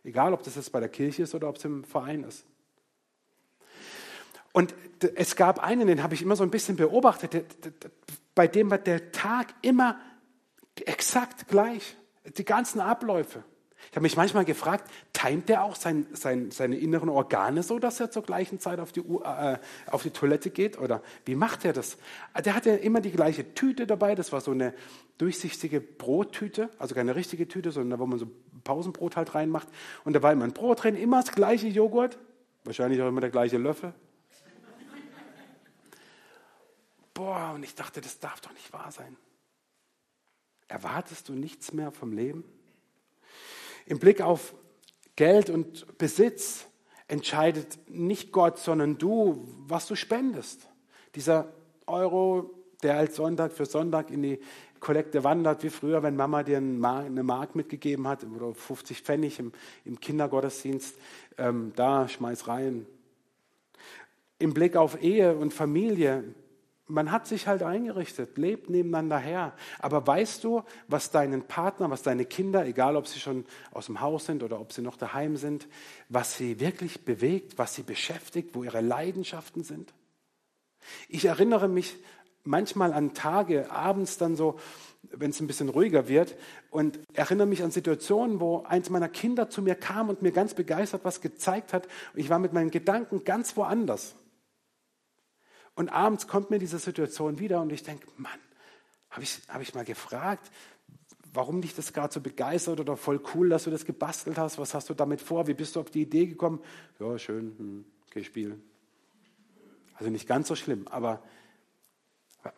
Egal, 0.08 0.32
ob 0.32 0.42
das 0.42 0.54
jetzt 0.54 0.72
bei 0.72 0.80
der 0.80 0.88
Kirche 0.88 1.24
ist 1.24 1.34
oder 1.34 1.50
ob 1.50 1.58
es 1.58 1.66
im 1.66 1.84
Verein 1.84 2.24
ist. 2.24 2.46
Und 4.54 4.74
es 5.14 5.36
gab 5.36 5.58
einen, 5.62 5.86
den 5.86 6.02
habe 6.02 6.14
ich 6.14 6.22
immer 6.22 6.34
so 6.34 6.44
ein 6.44 6.50
bisschen 6.50 6.76
beobachtet, 6.76 7.44
bei 8.34 8.48
dem 8.48 8.70
war 8.70 8.78
der 8.78 9.12
Tag 9.12 9.48
immer 9.60 10.00
exakt 10.86 11.46
gleich, 11.48 11.98
die 12.24 12.44
ganzen 12.46 12.80
Abläufe. 12.80 13.44
Ich 13.90 13.96
habe 13.96 14.02
mich 14.02 14.16
manchmal 14.16 14.44
gefragt, 14.44 14.90
timet 15.12 15.48
der 15.48 15.64
auch 15.64 15.74
sein, 15.74 16.06
sein, 16.12 16.50
seine 16.50 16.76
inneren 16.76 17.08
Organe 17.08 17.62
so, 17.62 17.78
dass 17.78 18.00
er 18.00 18.10
zur 18.10 18.22
gleichen 18.22 18.60
Zeit 18.60 18.80
auf 18.80 18.92
die, 18.92 19.00
äh, 19.00 19.58
auf 19.90 20.02
die 20.02 20.10
Toilette 20.10 20.50
geht? 20.50 20.78
Oder 20.78 21.02
wie 21.24 21.34
macht 21.34 21.64
er 21.64 21.72
das? 21.72 21.96
Der 22.44 22.54
hatte 22.54 22.70
immer 22.70 23.00
die 23.00 23.10
gleiche 23.10 23.54
Tüte 23.54 23.86
dabei, 23.86 24.14
das 24.14 24.30
war 24.30 24.42
so 24.42 24.50
eine 24.50 24.74
durchsichtige 25.16 25.80
Brottüte, 25.80 26.68
also 26.78 26.94
keine 26.94 27.14
richtige 27.14 27.48
Tüte, 27.48 27.72
sondern 27.72 27.98
wo 27.98 28.06
man 28.06 28.18
so 28.18 28.30
Pausenbrot 28.62 29.16
halt 29.16 29.34
reinmacht. 29.34 29.68
Und 30.04 30.12
da 30.12 30.22
war 30.22 30.32
immer 30.32 30.44
ein 30.44 30.52
Brot 30.52 30.82
drin, 30.84 30.94
immer 30.94 31.22
das 31.22 31.32
gleiche 31.32 31.68
Joghurt, 31.68 32.18
wahrscheinlich 32.64 33.00
auch 33.00 33.08
immer 33.08 33.22
der 33.22 33.30
gleiche 33.30 33.56
Löffel. 33.56 33.94
Boah, 37.14 37.52
und 37.54 37.64
ich 37.64 37.74
dachte, 37.74 38.00
das 38.00 38.20
darf 38.20 38.40
doch 38.40 38.52
nicht 38.52 38.72
wahr 38.72 38.92
sein. 38.92 39.16
Erwartest 40.68 41.28
du 41.28 41.32
nichts 41.32 41.72
mehr 41.72 41.90
vom 41.90 42.12
Leben? 42.12 42.44
Im 43.88 43.98
Blick 43.98 44.20
auf 44.20 44.54
Geld 45.16 45.48
und 45.48 45.96
Besitz 45.96 46.66
entscheidet 47.06 47.78
nicht 47.88 48.32
Gott, 48.32 48.58
sondern 48.58 48.98
du, 48.98 49.48
was 49.66 49.86
du 49.86 49.94
spendest. 49.94 50.68
Dieser 51.14 51.50
Euro, 51.86 52.50
der 52.82 52.98
als 52.98 53.16
Sonntag 53.16 53.50
für 53.52 53.64
Sonntag 53.64 54.10
in 54.10 54.22
die 54.22 54.40
Kollekte 54.78 55.24
wandert, 55.24 55.62
wie 55.62 55.70
früher, 55.70 56.02
wenn 56.02 56.16
Mama 56.16 56.42
dir 56.42 56.58
eine 56.58 57.22
Mark 57.22 57.54
mitgegeben 57.54 58.06
hat 58.06 58.24
oder 58.24 58.52
50 58.52 59.00
Pfennig 59.00 59.38
im, 59.38 59.52
im 59.86 59.98
Kindergottesdienst, 59.98 60.98
ähm, 61.38 61.72
da 61.74 62.08
schmeiß 62.08 62.46
rein. 62.46 62.84
Im 64.38 64.52
Blick 64.52 64.76
auf 64.76 65.02
Ehe 65.02 65.34
und 65.34 65.54
Familie 65.54 66.34
man 66.88 67.12
hat 67.12 67.26
sich 67.26 67.46
halt 67.46 67.62
eingerichtet, 67.62 68.38
lebt 68.38 68.70
nebeneinander 68.70 69.18
her. 69.18 69.52
Aber 69.78 70.06
weißt 70.06 70.42
du, 70.42 70.62
was 70.88 71.10
deinen 71.10 71.42
Partner, 71.42 71.90
was 71.90 72.02
deine 72.02 72.24
Kinder, 72.24 72.66
egal 72.66 72.96
ob 72.96 73.06
sie 73.06 73.20
schon 73.20 73.44
aus 73.72 73.86
dem 73.86 74.00
Haus 74.00 74.26
sind 74.26 74.42
oder 74.42 74.60
ob 74.60 74.72
sie 74.72 74.82
noch 74.82 74.96
daheim 74.96 75.36
sind, 75.36 75.68
was 76.08 76.36
sie 76.36 76.60
wirklich 76.60 77.04
bewegt, 77.04 77.58
was 77.58 77.74
sie 77.74 77.82
beschäftigt, 77.82 78.54
wo 78.54 78.64
ihre 78.64 78.80
Leidenschaften 78.80 79.62
sind? 79.62 79.92
Ich 81.08 81.26
erinnere 81.26 81.68
mich 81.68 81.96
manchmal 82.44 82.94
an 82.94 83.12
Tage, 83.12 83.70
abends 83.70 84.16
dann 84.16 84.34
so, 84.34 84.58
wenn 85.02 85.30
es 85.30 85.40
ein 85.40 85.46
bisschen 85.46 85.68
ruhiger 85.68 86.08
wird, 86.08 86.36
und 86.70 86.98
erinnere 87.12 87.46
mich 87.46 87.62
an 87.62 87.70
Situationen, 87.70 88.40
wo 88.40 88.62
eins 88.62 88.88
meiner 88.88 89.08
Kinder 89.08 89.50
zu 89.50 89.60
mir 89.60 89.74
kam 89.74 90.08
und 90.08 90.22
mir 90.22 90.32
ganz 90.32 90.54
begeistert 90.54 91.04
was 91.04 91.20
gezeigt 91.20 91.72
hat. 91.72 91.86
Und 92.14 92.20
ich 92.20 92.30
war 92.30 92.38
mit 92.38 92.54
meinen 92.54 92.70
Gedanken 92.70 93.24
ganz 93.24 93.56
woanders. 93.56 94.14
Und 95.78 95.90
abends 95.90 96.26
kommt 96.26 96.50
mir 96.50 96.58
diese 96.58 96.80
Situation 96.80 97.38
wieder 97.38 97.62
und 97.62 97.70
ich 97.70 97.84
denke, 97.84 98.08
Mann, 98.16 98.40
habe 99.10 99.22
ich, 99.22 99.38
hab 99.46 99.62
ich 99.62 99.76
mal 99.76 99.84
gefragt, 99.84 100.50
warum 101.32 101.60
dich 101.60 101.72
das 101.76 101.92
gerade 101.92 102.12
so 102.12 102.20
begeistert 102.20 102.80
oder 102.80 102.96
voll 102.96 103.20
cool, 103.32 103.48
dass 103.48 103.62
du 103.62 103.70
das 103.70 103.84
gebastelt 103.84 104.38
hast? 104.38 104.58
Was 104.58 104.74
hast 104.74 104.90
du 104.90 104.94
damit 104.94 105.20
vor? 105.20 105.46
Wie 105.46 105.54
bist 105.54 105.76
du 105.76 105.80
auf 105.80 105.88
die 105.88 106.02
Idee 106.02 106.26
gekommen? 106.26 106.58
Ja, 106.98 107.16
schön, 107.16 107.54
hm, 107.56 107.84
geh 108.10 108.24
spielen. 108.24 108.60
Also 109.94 110.10
nicht 110.10 110.26
ganz 110.26 110.48
so 110.48 110.56
schlimm, 110.56 110.88
aber 110.88 111.22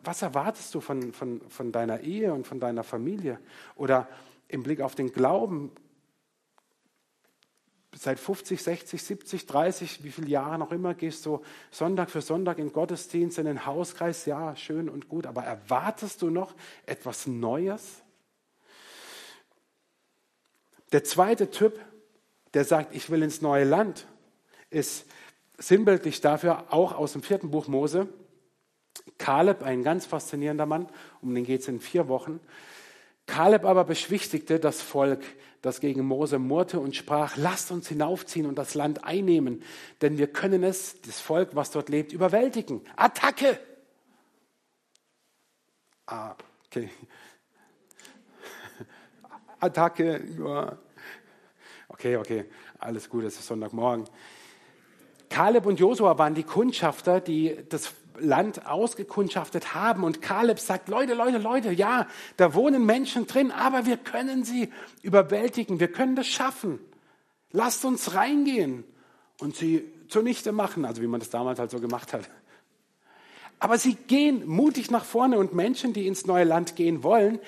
was 0.03 0.23
erwartest 0.23 0.73
du 0.73 0.81
von, 0.81 1.13
von, 1.13 1.47
von 1.47 1.71
deiner 1.71 1.99
Ehe 1.99 2.33
und 2.33 2.47
von 2.47 2.59
deiner 2.59 2.83
Familie? 2.83 3.39
Oder 3.75 4.09
im 4.47 4.63
Blick 4.63 4.81
auf 4.81 4.95
den 4.95 5.11
Glauben, 5.11 5.71
seit 7.93 8.19
50, 8.19 8.61
60, 8.61 9.03
70, 9.03 9.45
30, 9.45 10.03
wie 10.03 10.11
viele 10.11 10.29
Jahre 10.29 10.57
noch 10.57 10.71
immer, 10.71 10.93
gehst 10.93 11.25
du 11.25 11.41
Sonntag 11.71 12.09
für 12.09 12.21
Sonntag 12.21 12.57
in 12.57 12.71
Gottesdienst, 12.71 13.37
in 13.37 13.45
den 13.45 13.65
Hauskreis, 13.65 14.25
ja, 14.25 14.55
schön 14.55 14.89
und 14.89 15.09
gut, 15.09 15.27
aber 15.27 15.43
erwartest 15.43 16.21
du 16.21 16.29
noch 16.29 16.55
etwas 16.85 17.27
Neues? 17.27 18.01
Der 20.91 21.03
zweite 21.03 21.49
Typ, 21.49 21.79
der 22.53 22.65
sagt, 22.65 22.95
ich 22.95 23.09
will 23.09 23.23
ins 23.23 23.41
neue 23.41 23.63
Land, 23.63 24.07
ist 24.69 25.05
sinnbildlich 25.57 26.21
dafür 26.21 26.73
auch 26.73 26.93
aus 26.93 27.13
dem 27.13 27.23
vierten 27.23 27.51
Buch 27.51 27.67
Mose. 27.67 28.07
Kaleb, 29.17 29.63
ein 29.63 29.83
ganz 29.83 30.05
faszinierender 30.05 30.65
Mann, 30.65 30.89
um 31.21 31.33
den 31.33 31.45
geht 31.45 31.61
es 31.61 31.67
in 31.67 31.79
vier 31.79 32.07
Wochen. 32.07 32.39
Kaleb 33.31 33.63
aber 33.63 33.85
beschwichtigte 33.85 34.59
das 34.59 34.81
Volk, 34.81 35.23
das 35.61 35.79
gegen 35.79 36.03
Mose 36.03 36.37
murrte 36.37 36.81
und 36.81 36.97
sprach, 36.97 37.37
lasst 37.37 37.71
uns 37.71 37.87
hinaufziehen 37.87 38.45
und 38.45 38.55
das 38.55 38.73
Land 38.75 39.05
einnehmen, 39.05 39.63
denn 40.01 40.17
wir 40.17 40.27
können 40.27 40.63
es, 40.63 40.99
das 40.99 41.21
Volk, 41.21 41.55
was 41.55 41.71
dort 41.71 41.87
lebt, 41.87 42.11
überwältigen. 42.11 42.81
Attacke! 42.97 43.57
Ah, 46.07 46.35
Okay. 46.67 46.89
Attacke. 49.61 50.77
Okay, 51.87 52.17
okay, 52.17 52.45
alles 52.79 53.09
gut, 53.09 53.23
es 53.23 53.39
ist 53.39 53.47
Sonntagmorgen. 53.47 54.09
Kaleb 55.29 55.65
und 55.65 55.79
Josua 55.79 56.17
waren 56.17 56.35
die 56.35 56.43
Kundschafter, 56.43 57.21
die 57.21 57.57
das 57.69 57.93
Land 58.19 58.65
ausgekundschaftet 58.65 59.73
haben. 59.73 60.03
Und 60.03 60.21
Kaleb 60.21 60.59
sagt, 60.59 60.89
Leute, 60.89 61.13
Leute, 61.13 61.37
Leute, 61.37 61.71
ja, 61.71 62.07
da 62.37 62.53
wohnen 62.53 62.85
Menschen 62.85 63.27
drin, 63.27 63.51
aber 63.51 63.85
wir 63.85 63.97
können 63.97 64.43
sie 64.43 64.69
überwältigen, 65.01 65.79
wir 65.79 65.91
können 65.91 66.15
das 66.15 66.27
schaffen. 66.27 66.79
Lasst 67.51 67.83
uns 67.85 68.13
reingehen 68.13 68.83
und 69.39 69.55
sie 69.55 69.91
zunichte 70.07 70.51
machen, 70.51 70.85
also 70.85 71.01
wie 71.01 71.07
man 71.07 71.19
das 71.19 71.29
damals 71.29 71.59
halt 71.59 71.71
so 71.71 71.79
gemacht 71.79 72.13
hat. 72.13 72.29
Aber 73.59 73.77
sie 73.77 73.95
gehen 73.95 74.47
mutig 74.47 74.89
nach 74.89 75.05
vorne 75.05 75.37
und 75.37 75.53
Menschen, 75.53 75.93
die 75.93 76.07
ins 76.07 76.25
neue 76.25 76.45
Land 76.45 76.75
gehen 76.75 77.03
wollen, 77.03 77.39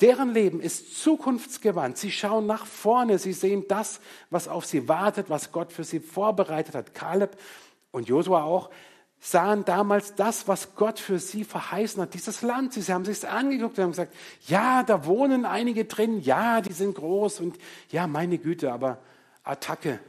deren 0.00 0.32
Leben 0.32 0.60
ist 0.60 1.02
zukunftsgewandt. 1.02 1.98
Sie 1.98 2.10
schauen 2.10 2.46
nach 2.46 2.64
vorne, 2.64 3.18
sie 3.18 3.34
sehen 3.34 3.66
das, 3.68 4.00
was 4.30 4.48
auf 4.48 4.64
sie 4.64 4.88
wartet, 4.88 5.28
was 5.28 5.52
Gott 5.52 5.72
für 5.72 5.84
sie 5.84 6.00
vorbereitet 6.00 6.74
hat. 6.74 6.94
Kaleb 6.94 7.36
und 7.90 8.08
Josua 8.08 8.44
auch 8.44 8.70
sahen 9.20 9.66
damals 9.66 10.14
das, 10.14 10.48
was 10.48 10.74
Gott 10.74 10.98
für 10.98 11.18
sie 11.18 11.44
verheißen 11.44 12.00
hat, 12.00 12.14
dieses 12.14 12.40
Land. 12.40 12.72
Sie 12.72 12.92
haben 12.92 13.04
sich 13.04 13.28
angeguckt 13.28 13.78
und 13.78 13.84
haben 13.84 13.90
gesagt, 13.90 14.14
ja, 14.46 14.82
da 14.82 15.04
wohnen 15.04 15.44
einige 15.44 15.84
drin, 15.84 16.22
ja, 16.22 16.62
die 16.62 16.72
sind 16.72 16.94
groß 16.94 17.40
und 17.40 17.58
ja, 17.90 18.06
meine 18.06 18.38
Güte, 18.38 18.72
aber 18.72 18.98
Attacke. 19.44 20.00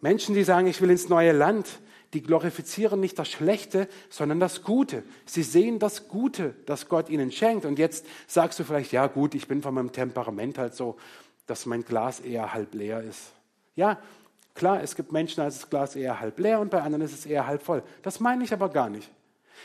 Menschen, 0.00 0.34
die 0.34 0.44
sagen, 0.44 0.66
ich 0.66 0.80
will 0.82 0.90
ins 0.90 1.08
neue 1.08 1.32
Land, 1.32 1.80
die 2.12 2.22
glorifizieren 2.22 3.00
nicht 3.00 3.18
das 3.18 3.28
Schlechte, 3.28 3.88
sondern 4.10 4.38
das 4.38 4.62
Gute. 4.62 5.02
Sie 5.24 5.42
sehen 5.42 5.78
das 5.78 6.08
Gute, 6.08 6.54
das 6.66 6.88
Gott 6.88 7.08
ihnen 7.08 7.32
schenkt. 7.32 7.64
Und 7.64 7.78
jetzt 7.78 8.06
sagst 8.26 8.58
du 8.58 8.64
vielleicht, 8.64 8.92
ja 8.92 9.06
gut, 9.06 9.34
ich 9.34 9.48
bin 9.48 9.62
von 9.62 9.74
meinem 9.74 9.92
Temperament 9.92 10.58
halt 10.58 10.74
so, 10.74 10.96
dass 11.46 11.66
mein 11.66 11.84
Glas 11.84 12.20
eher 12.20 12.52
halb 12.52 12.74
leer 12.74 13.02
ist. 13.02 13.32
Ja, 13.74 13.98
klar, 14.56 14.82
es 14.82 14.96
gibt 14.96 15.12
Menschen, 15.12 15.36
da 15.36 15.46
ist 15.46 15.62
das 15.62 15.70
Glas 15.70 15.94
eher 15.94 16.18
halb 16.18 16.38
leer 16.40 16.60
und 16.60 16.70
bei 16.70 16.82
anderen 16.82 17.04
ist 17.04 17.12
es 17.12 17.26
eher 17.26 17.46
halb 17.46 17.62
voll. 17.62 17.82
Das 18.02 18.18
meine 18.20 18.42
ich 18.42 18.52
aber 18.52 18.70
gar 18.70 18.88
nicht. 18.88 19.10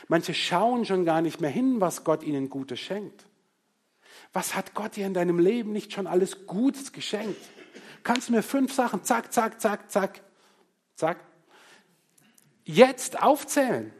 Manche 0.08 0.34
schauen 0.34 0.84
schon 0.84 1.04
gar 1.04 1.20
nicht 1.20 1.40
mehr 1.40 1.50
hin, 1.50 1.80
was 1.80 2.04
Gott 2.04 2.22
ihnen 2.22 2.48
Gutes 2.48 2.78
schenkt. 2.78 3.26
Was 4.32 4.54
hat 4.54 4.74
Gott 4.74 4.96
dir 4.96 5.06
in 5.06 5.14
deinem 5.14 5.38
Leben 5.38 5.72
nicht 5.72 5.92
schon 5.92 6.06
alles 6.06 6.46
Gutes 6.46 6.92
geschenkt? 6.92 7.40
Kannst 8.02 8.28
du 8.28 8.32
mir 8.32 8.42
fünf 8.42 8.72
Sachen, 8.72 9.04
zack, 9.04 9.32
zack, 9.32 9.60
zack, 9.60 9.90
zack, 9.90 10.20
zack, 10.96 11.18
jetzt 12.64 13.22
aufzählen. 13.22 13.92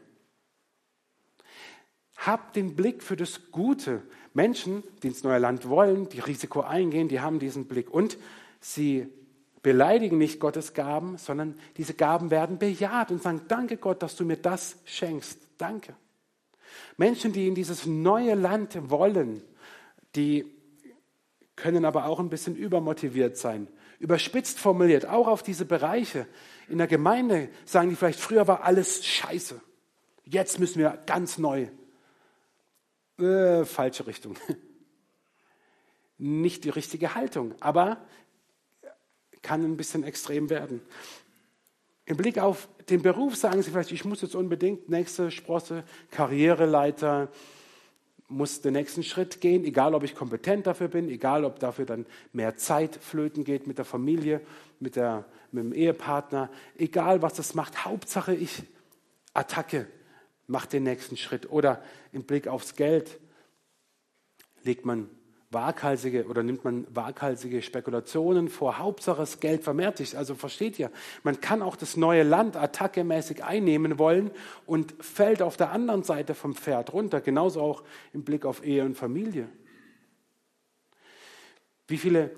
Hab 2.17 2.53
den 2.53 2.77
Blick 2.77 3.03
für 3.03 3.17
das 3.17 3.51
Gute. 3.51 4.03
Menschen, 4.35 4.83
die 5.03 5.09
ins 5.09 5.25
neue 5.25 5.39
Land 5.39 5.69
wollen, 5.69 6.09
die 6.09 6.21
Risiko 6.21 6.61
eingehen, 6.61 7.09
die 7.09 7.21
haben 7.21 7.39
diesen 7.39 7.67
Blick. 7.67 7.91
Und 7.91 8.17
sie 8.61 9.13
beleidigen 9.63 10.19
nicht 10.19 10.41
Gottes 10.41 10.75
Gaben, 10.75 11.19
sondern 11.19 11.59
diese 11.77 11.95
Gaben 11.95 12.31
werden 12.31 12.59
bejaht 12.59 13.11
und 13.11 13.23
sagen, 13.23 13.43
danke 13.49 13.77
Gott, 13.77 14.03
dass 14.03 14.17
du 14.17 14.25
mir 14.25 14.37
das 14.37 14.77
schenkst. 14.85 15.39
Danke. 15.59 15.95
Menschen, 16.97 17.33
die 17.33 17.49
in 17.49 17.55
dieses 17.55 17.87
neue 17.87 18.35
Land 18.35 18.91
wollen, 18.91 19.43
die 20.17 20.53
können 21.57 21.85
aber 21.85 22.07
auch 22.07 22.19
ein 22.19 22.31
bisschen 22.31 22.57
übermotiviert 22.57 23.37
sein. 23.37 23.69
Überspitzt 23.99 24.59
formuliert, 24.59 25.07
auch 25.07 25.29
auf 25.29 25.43
diese 25.43 25.65
Bereiche. 25.65 26.27
In 26.69 26.79
der 26.79 26.89
Gemeinde 26.89 27.51
sagen 27.65 27.91
die 27.91 27.97
vielleicht, 27.97 28.19
früher 28.19 28.49
war 28.49 28.65
alles 28.65 29.05
scheiße. 29.05 29.61
Jetzt 30.25 30.59
müssen 30.59 30.81
wir 30.81 30.99
ganz 31.07 31.39
neu. 31.39 31.69
Äh, 33.19 33.65
falsche 33.65 34.07
Richtung. 34.07 34.37
Nicht 36.19 36.65
die 36.65 36.71
richtige 36.71 37.15
Haltung, 37.15 37.55
aber 37.61 38.05
kann 39.43 39.65
ein 39.65 39.77
bisschen 39.77 40.05
extrem 40.05 40.51
werden. 40.51 40.81
Im 42.05 42.17
Blick 42.17 42.39
auf 42.39 42.69
den 42.89 43.03
Beruf 43.03 43.37
sagen 43.37 43.63
Sie 43.63 43.71
vielleicht, 43.71 43.93
ich 43.93 44.05
muss 44.05 44.23
jetzt 44.23 44.35
unbedingt 44.35 44.89
nächste 44.89 45.31
Sprosse, 45.31 45.85
Karriereleiter, 46.11 47.29
muss 48.29 48.61
den 48.61 48.73
nächsten 48.73 49.03
Schritt 49.03 49.41
gehen, 49.41 49.65
egal 49.65 49.95
ob 49.95 50.03
ich 50.03 50.15
kompetent 50.15 50.67
dafür 50.67 50.89
bin, 50.89 51.09
egal 51.09 51.45
ob 51.45 51.59
dafür 51.59 51.85
dann 51.85 52.07
mehr 52.33 52.57
Zeit 52.57 52.97
flöten 52.97 53.45
geht 53.45 53.67
mit 53.67 53.79
der 53.79 53.85
Familie, 53.85 54.41
mit, 54.81 54.97
der, 54.97 55.27
mit 55.53 55.65
dem 55.65 55.73
Ehepartner, 55.73 56.51
egal 56.77 57.23
was 57.23 57.35
das 57.35 57.55
macht, 57.55 57.85
Hauptsache 57.85 58.35
ich 58.35 58.65
Attacke, 59.35 59.87
mach 60.47 60.67
den 60.67 60.83
nächsten 60.83 61.17
Schritt. 61.17 61.51
Oder 61.51 61.83
im 62.13 62.25
Blick 62.25 62.49
aufs 62.49 62.75
Geld 62.75 63.21
legt 64.63 64.85
man 64.85 65.09
waghalsige 65.53 66.27
oder 66.27 66.43
nimmt 66.43 66.65
man 66.65 66.87
waghalsige 66.95 67.63
Spekulationen 67.63 68.49
vor. 68.49 68.79
Hauptsache 68.79 69.19
das 69.19 69.41
Geld 69.41 69.63
vermehrt 69.63 69.99
sich. 69.99 70.17
Also 70.17 70.35
versteht 70.35 70.79
ihr, 70.79 70.91
man 71.23 71.41
kann 71.41 71.63
auch 71.63 71.77
das 71.77 71.97
neue 71.97 72.23
Land 72.23 72.57
attackemäßig 72.57 73.45
einnehmen 73.45 73.99
wollen 73.99 74.31
und 74.67 74.95
fällt 75.01 75.43
auf 75.43 75.57
der 75.57 75.71
anderen 75.71 76.03
Seite 76.03 76.35
vom 76.35 76.55
Pferd 76.55 76.93
runter. 76.93 77.21
Genauso 77.21 77.61
auch 77.61 77.83
im 78.13 78.25
Blick 78.25 78.45
auf 78.45 78.65
Ehe 78.65 78.85
und 78.85 78.97
Familie. 78.97 79.49
Wie 81.87 81.99
viele 81.99 82.31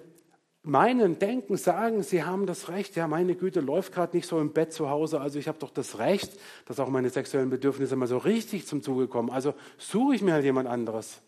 meinen, 0.65 1.19
denken, 1.19 1.57
sagen, 1.57 2.03
sie 2.03 2.25
haben 2.25 2.47
das 2.47 2.69
Recht, 2.69 2.97
ja, 2.97 3.07
meine 3.07 3.35
Güte, 3.37 3.61
läuft 3.61 3.93
gerade 3.93 4.17
nicht 4.17 4.27
so 4.27 4.41
im 4.41 4.53
Bett 4.53 4.73
zu 4.73 4.89
Hause, 4.89 5.21
also 5.21 5.39
ich 5.39 5.47
habe 5.47 5.59
doch 5.59 5.71
das 5.71 5.99
Recht, 5.99 6.33
dass 6.65 6.81
auch 6.81 6.89
meine 6.89 7.11
sexuellen 7.11 7.51
Bedürfnisse 7.51 7.97
mal 7.97 8.07
so 8.07 8.17
richtig 8.17 8.67
zum 8.67 8.83
Zuge 8.83 9.07
kommen. 9.07 9.31
Also 9.31 9.55
suche 9.77 10.15
ich 10.15 10.23
mir 10.23 10.33
halt 10.33 10.45
jemand 10.45 10.69
anderes. 10.69 11.21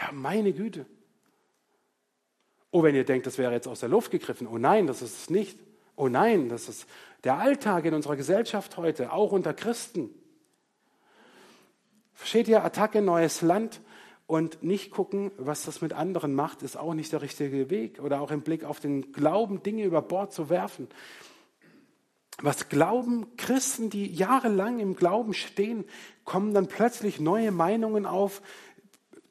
Ja, 0.00 0.10
meine 0.12 0.52
Güte. 0.52 0.86
Oh, 2.70 2.82
wenn 2.82 2.94
ihr 2.94 3.04
denkt, 3.04 3.26
das 3.26 3.38
wäre 3.38 3.52
jetzt 3.52 3.68
aus 3.68 3.80
der 3.80 3.88
Luft 3.88 4.10
gegriffen. 4.10 4.46
Oh 4.46 4.58
nein, 4.58 4.86
das 4.86 5.02
ist 5.02 5.22
es 5.22 5.30
nicht. 5.30 5.58
Oh 5.94 6.08
nein, 6.08 6.48
das 6.48 6.68
ist 6.68 6.86
der 7.24 7.38
Alltag 7.38 7.84
in 7.84 7.94
unserer 7.94 8.16
Gesellschaft 8.16 8.76
heute, 8.76 9.12
auch 9.12 9.32
unter 9.32 9.52
Christen. 9.52 10.10
Versteht 12.14 12.48
ihr, 12.48 12.64
Attacke, 12.64 13.02
neues 13.02 13.42
Land 13.42 13.80
und 14.26 14.62
nicht 14.62 14.90
gucken, 14.90 15.30
was 15.36 15.64
das 15.64 15.82
mit 15.82 15.92
anderen 15.92 16.34
macht, 16.34 16.62
ist 16.62 16.76
auch 16.76 16.94
nicht 16.94 17.12
der 17.12 17.20
richtige 17.20 17.68
Weg. 17.68 18.00
Oder 18.00 18.20
auch 18.20 18.30
im 18.30 18.40
Blick 18.40 18.64
auf 18.64 18.80
den 18.80 19.12
Glauben, 19.12 19.62
Dinge 19.62 19.84
über 19.84 20.00
Bord 20.00 20.32
zu 20.32 20.48
werfen. 20.48 20.88
Was 22.40 22.68
glauben 22.68 23.36
Christen, 23.36 23.90
die 23.90 24.06
jahrelang 24.06 24.78
im 24.78 24.96
Glauben 24.96 25.34
stehen, 25.34 25.84
kommen 26.24 26.54
dann 26.54 26.66
plötzlich 26.66 27.20
neue 27.20 27.52
Meinungen 27.52 28.06
auf, 28.06 28.40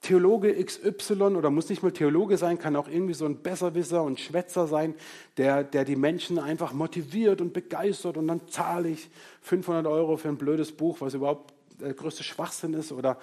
Theologe 0.02 0.54
XY 0.64 1.22
oder 1.36 1.52
muss 1.52 1.70
nicht 1.70 1.84
mal 1.84 1.92
Theologe 1.92 2.38
sein, 2.38 2.58
kann 2.58 2.76
auch 2.76 2.88
irgendwie 2.88 3.14
so 3.14 3.26
ein 3.26 3.38
Besserwisser 3.38 4.04
und 4.04 4.20
Schwätzer 4.20 4.66
sein, 4.66 4.96
der, 5.38 5.64
der 5.64 5.86
die 5.86 5.96
Menschen 5.96 6.40
einfach 6.40 6.74
motiviert 6.74 7.40
und 7.40 7.54
begeistert 7.54 8.18
und 8.18 8.28
dann 8.28 8.48
zahle 8.48 8.90
ich 8.90 9.10
500 9.42 9.86
Euro 9.86 10.18
für 10.18 10.30
ein 10.30 10.38
blödes 10.38 10.72
Buch, 10.72 11.02
was 11.02 11.14
überhaupt 11.14 11.54
der 11.80 11.94
größte 11.94 12.24
Schwachsinn 12.24 12.74
ist 12.74 12.92
oder 12.92 13.18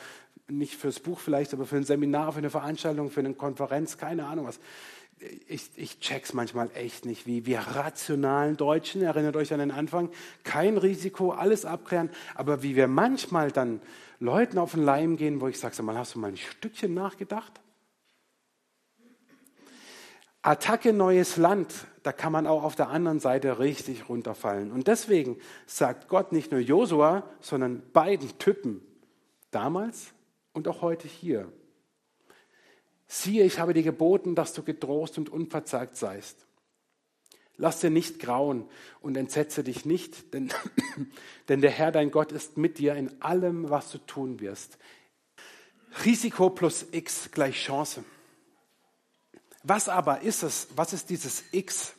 nicht 0.46 0.76
fürs 0.76 1.00
Buch 1.00 1.18
vielleicht, 1.18 1.52
aber 1.52 1.66
für 1.66 1.76
ein 1.76 1.84
Seminar, 1.84 2.32
für 2.32 2.38
eine 2.38 2.50
Veranstaltung, 2.50 3.10
für 3.10 3.20
eine 3.20 3.34
Konferenz, 3.34 3.98
keine 3.98 4.26
Ahnung 4.26 4.46
was. 4.46 4.60
Ich, 5.48 5.70
ich 5.76 5.98
check's 5.98 6.32
manchmal 6.32 6.70
echt 6.74 7.04
nicht, 7.04 7.26
wie 7.26 7.44
wir 7.44 7.58
rationalen 7.58 8.56
Deutschen, 8.56 9.02
erinnert 9.02 9.36
euch 9.36 9.52
an 9.52 9.58
den 9.58 9.70
Anfang, 9.72 10.10
kein 10.44 10.76
Risiko, 10.76 11.32
alles 11.32 11.64
abklären, 11.64 12.10
aber 12.34 12.62
wie 12.62 12.76
wir 12.76 12.86
manchmal 12.86 13.50
dann 13.50 13.80
Leuten 14.20 14.58
auf 14.58 14.72
den 14.72 14.84
Leim 14.84 15.16
gehen, 15.16 15.40
wo 15.40 15.48
ich 15.48 15.58
sage, 15.58 15.74
sag 15.74 15.84
mal, 15.84 15.96
hast 15.96 16.14
du 16.14 16.18
mal 16.20 16.28
ein 16.28 16.36
Stückchen 16.36 16.94
nachgedacht? 16.94 17.60
Attacke 20.42 20.92
neues 20.92 21.36
Land, 21.36 21.86
da 22.04 22.12
kann 22.12 22.32
man 22.32 22.46
auch 22.46 22.62
auf 22.62 22.76
der 22.76 22.88
anderen 22.88 23.18
Seite 23.18 23.58
richtig 23.58 24.08
runterfallen. 24.08 24.70
Und 24.70 24.86
deswegen 24.86 25.36
sagt 25.66 26.08
Gott 26.08 26.32
nicht 26.32 26.52
nur 26.52 26.60
Josua, 26.60 27.28
sondern 27.40 27.82
beiden 27.92 28.38
Typen, 28.38 28.80
damals 29.50 30.12
und 30.52 30.68
auch 30.68 30.80
heute 30.80 31.08
hier. 31.08 31.52
Siehe, 33.08 33.44
ich 33.44 33.58
habe 33.58 33.72
dir 33.72 33.82
geboten, 33.82 34.34
dass 34.34 34.52
du 34.52 34.62
getrost 34.62 35.16
und 35.16 35.30
unverzagt 35.30 35.96
seist. 35.96 36.46
Lass 37.56 37.80
dir 37.80 37.90
nicht 37.90 38.20
grauen 38.20 38.68
und 39.00 39.16
entsetze 39.16 39.64
dich 39.64 39.86
nicht, 39.86 40.32
denn, 40.34 40.52
denn 41.48 41.62
der 41.62 41.70
Herr 41.70 41.90
dein 41.90 42.10
Gott 42.10 42.30
ist 42.30 42.58
mit 42.58 42.78
dir 42.78 42.94
in 42.94 43.20
allem, 43.20 43.70
was 43.70 43.90
du 43.90 43.98
tun 43.98 44.40
wirst. 44.40 44.78
Risiko 46.04 46.50
plus 46.50 46.86
X 46.92 47.30
gleich 47.32 47.56
Chance. 47.56 48.04
Was 49.64 49.88
aber 49.88 50.20
ist 50.20 50.42
es? 50.42 50.68
Was 50.76 50.92
ist 50.92 51.10
dieses 51.10 51.42
X? 51.50 51.94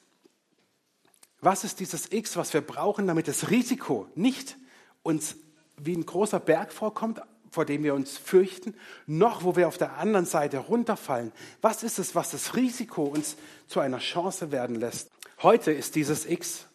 Was 1.42 1.64
ist 1.64 1.80
dieses 1.80 2.12
X, 2.12 2.38
was 2.38 2.54
wir 2.54 2.62
brauchen, 2.62 3.08
damit 3.08 3.28
das 3.28 3.50
Risiko 3.50 4.08
nicht 4.16 4.58
uns 5.04 5.38
wie 5.78 5.96
ein 5.96 6.06
großer 6.06 6.40
Berg 6.40 6.72
vorkommt, 6.72 7.22
vor 7.52 7.66
dem 7.66 7.84
wir 7.84 7.94
uns 7.94 8.18
fürchten, 8.18 8.76
noch 9.06 9.44
wo 9.44 9.56
wir 9.56 9.68
auf 9.68 9.78
der 9.78 9.98
anderen 9.98 10.26
Seite 10.26 10.58
runterfallen? 10.58 11.32
Was 11.62 11.84
ist 11.84 12.00
es, 12.00 12.16
was 12.16 12.32
das 12.32 12.56
Risiko 12.56 13.04
uns 13.04 13.36
zu 13.68 13.80
einer 13.80 14.00
Chance 14.00 14.52
werden 14.52 14.76
lässt? 14.76 15.10
Heute 15.42 15.72
ist 15.72 15.96
dieses 15.96 16.26
X 16.26 16.66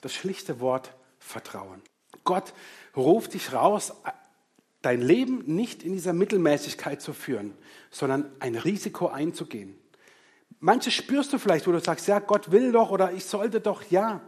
das 0.00 0.14
schlichte 0.14 0.60
Wort 0.60 0.94
Vertrauen. 1.18 1.82
Gott 2.24 2.54
ruft 2.96 3.34
dich 3.34 3.52
raus, 3.52 3.92
dein 4.82 5.00
Leben 5.00 5.42
nicht 5.46 5.82
in 5.82 5.92
dieser 5.92 6.12
Mittelmäßigkeit 6.12 7.02
zu 7.02 7.12
führen, 7.12 7.54
sondern 7.90 8.30
ein 8.40 8.54
Risiko 8.54 9.08
einzugehen. 9.08 9.76
Manche 10.60 10.90
spürst 10.90 11.32
du 11.32 11.38
vielleicht, 11.38 11.66
wo 11.66 11.72
du 11.72 11.80
sagst, 11.80 12.06
ja, 12.08 12.18
Gott 12.20 12.50
will 12.50 12.72
doch 12.72 12.90
oder 12.90 13.12
ich 13.12 13.24
sollte 13.24 13.60
doch, 13.60 13.82
ja. 13.90 14.20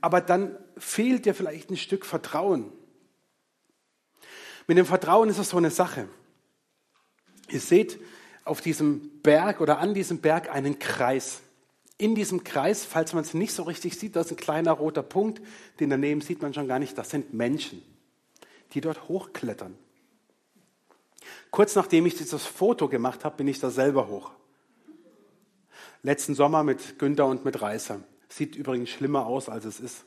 Aber 0.00 0.20
dann 0.20 0.56
fehlt 0.76 1.26
dir 1.26 1.34
vielleicht 1.34 1.70
ein 1.70 1.76
Stück 1.76 2.06
Vertrauen. 2.06 2.72
Mit 4.66 4.78
dem 4.78 4.86
Vertrauen 4.86 5.28
ist 5.28 5.38
es 5.38 5.50
so 5.50 5.56
eine 5.56 5.70
Sache. 5.70 6.08
Ihr 7.48 7.60
seht 7.60 8.00
auf 8.44 8.60
diesem 8.60 9.20
Berg 9.22 9.60
oder 9.60 9.78
an 9.78 9.94
diesem 9.94 10.18
Berg 10.18 10.50
einen 10.50 10.78
Kreis. 10.78 11.40
In 11.98 12.14
diesem 12.14 12.44
Kreis, 12.44 12.84
falls 12.84 13.12
man 13.12 13.22
es 13.22 13.32
nicht 13.32 13.52
so 13.52 13.62
richtig 13.62 13.98
sieht, 13.98 14.16
da 14.16 14.20
ist 14.20 14.30
ein 14.30 14.36
kleiner 14.36 14.72
roter 14.72 15.02
Punkt, 15.02 15.40
den 15.80 15.90
daneben 15.90 16.20
sieht 16.20 16.42
man 16.42 16.52
schon 16.52 16.68
gar 16.68 16.78
nicht. 16.78 16.98
Das 16.98 17.10
sind 17.10 17.32
Menschen, 17.32 17.82
die 18.74 18.80
dort 18.80 19.08
hochklettern. 19.08 19.76
Kurz 21.50 21.74
nachdem 21.74 22.06
ich 22.06 22.16
dieses 22.16 22.44
Foto 22.44 22.88
gemacht 22.88 23.24
habe, 23.24 23.36
bin 23.36 23.48
ich 23.48 23.60
da 23.60 23.70
selber 23.70 24.08
hoch. 24.08 24.30
Letzten 26.02 26.34
Sommer 26.34 26.62
mit 26.62 26.98
Günther 26.98 27.26
und 27.26 27.44
mit 27.44 27.62
Reißer. 27.62 28.00
Sieht 28.28 28.56
übrigens 28.56 28.90
schlimmer 28.90 29.26
aus, 29.26 29.48
als 29.48 29.64
es 29.64 29.80
ist. 29.80 30.04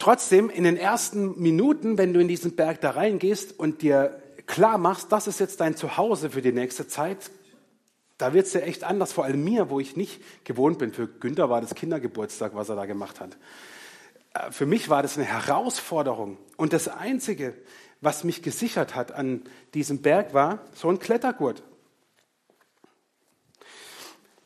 Trotzdem, 0.00 0.48
in 0.48 0.64
den 0.64 0.78
ersten 0.78 1.38
Minuten, 1.40 1.98
wenn 1.98 2.14
du 2.14 2.20
in 2.20 2.26
diesen 2.26 2.56
Berg 2.56 2.80
da 2.80 2.92
reingehst 2.92 3.58
und 3.58 3.82
dir 3.82 4.18
klar 4.46 4.78
machst, 4.78 5.12
das 5.12 5.26
ist 5.26 5.40
jetzt 5.40 5.60
dein 5.60 5.76
Zuhause 5.76 6.30
für 6.30 6.40
die 6.40 6.52
nächste 6.52 6.88
Zeit, 6.88 7.30
da 8.16 8.32
wird 8.32 8.46
es 8.46 8.54
ja 8.54 8.60
echt 8.60 8.82
anders, 8.82 9.12
vor 9.12 9.24
allem 9.24 9.44
mir, 9.44 9.68
wo 9.68 9.78
ich 9.78 9.96
nicht 9.96 10.22
gewohnt 10.44 10.78
bin. 10.78 10.94
Für 10.94 11.06
Günther 11.06 11.50
war 11.50 11.60
das 11.60 11.74
Kindergeburtstag, 11.74 12.54
was 12.54 12.70
er 12.70 12.76
da 12.76 12.86
gemacht 12.86 13.20
hat. 13.20 13.36
Äh, 14.32 14.50
für 14.50 14.64
mich 14.64 14.88
war 14.88 15.02
das 15.02 15.18
eine 15.18 15.26
Herausforderung. 15.26 16.38
Und 16.56 16.72
das 16.72 16.88
Einzige, 16.88 17.52
was 18.00 18.24
mich 18.24 18.42
gesichert 18.42 18.94
hat 18.94 19.12
an 19.12 19.42
diesem 19.74 20.00
Berg, 20.00 20.32
war 20.32 20.60
so 20.74 20.88
ein 20.88 20.98
Klettergurt. 20.98 21.62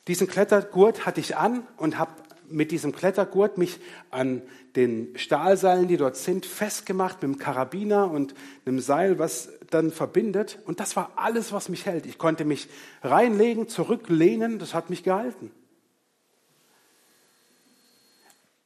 Diesen 0.08 0.26
Klettergurt 0.26 1.06
hatte 1.06 1.20
ich 1.20 1.36
an 1.36 1.64
und 1.76 1.96
habe 1.96 2.10
mit 2.48 2.70
diesem 2.70 2.92
Klettergurt 2.92 3.58
mich 3.58 3.78
an 4.10 4.42
den 4.76 5.16
Stahlseilen, 5.16 5.88
die 5.88 5.96
dort 5.96 6.16
sind, 6.16 6.46
festgemacht 6.46 7.22
mit 7.22 7.24
einem 7.24 7.38
Karabiner 7.38 8.10
und 8.10 8.34
einem 8.66 8.80
Seil, 8.80 9.18
was 9.18 9.50
dann 9.70 9.90
verbindet. 9.90 10.58
Und 10.64 10.80
das 10.80 10.96
war 10.96 11.12
alles, 11.16 11.52
was 11.52 11.68
mich 11.68 11.86
hält. 11.86 12.06
Ich 12.06 12.18
konnte 12.18 12.44
mich 12.44 12.68
reinlegen, 13.02 13.68
zurücklehnen, 13.68 14.58
das 14.58 14.74
hat 14.74 14.90
mich 14.90 15.02
gehalten. 15.02 15.50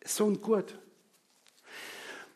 So 0.04 0.26
ein 0.26 0.40
Gurt. 0.40 0.78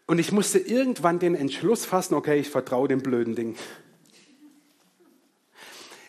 Und 0.06 0.18
ich 0.18 0.32
musste 0.32 0.58
irgendwann 0.58 1.18
den 1.18 1.34
Entschluss 1.34 1.86
fassen, 1.86 2.14
okay, 2.14 2.38
ich 2.38 2.50
vertraue 2.50 2.88
dem 2.88 3.02
blöden 3.02 3.34
Ding. 3.34 3.56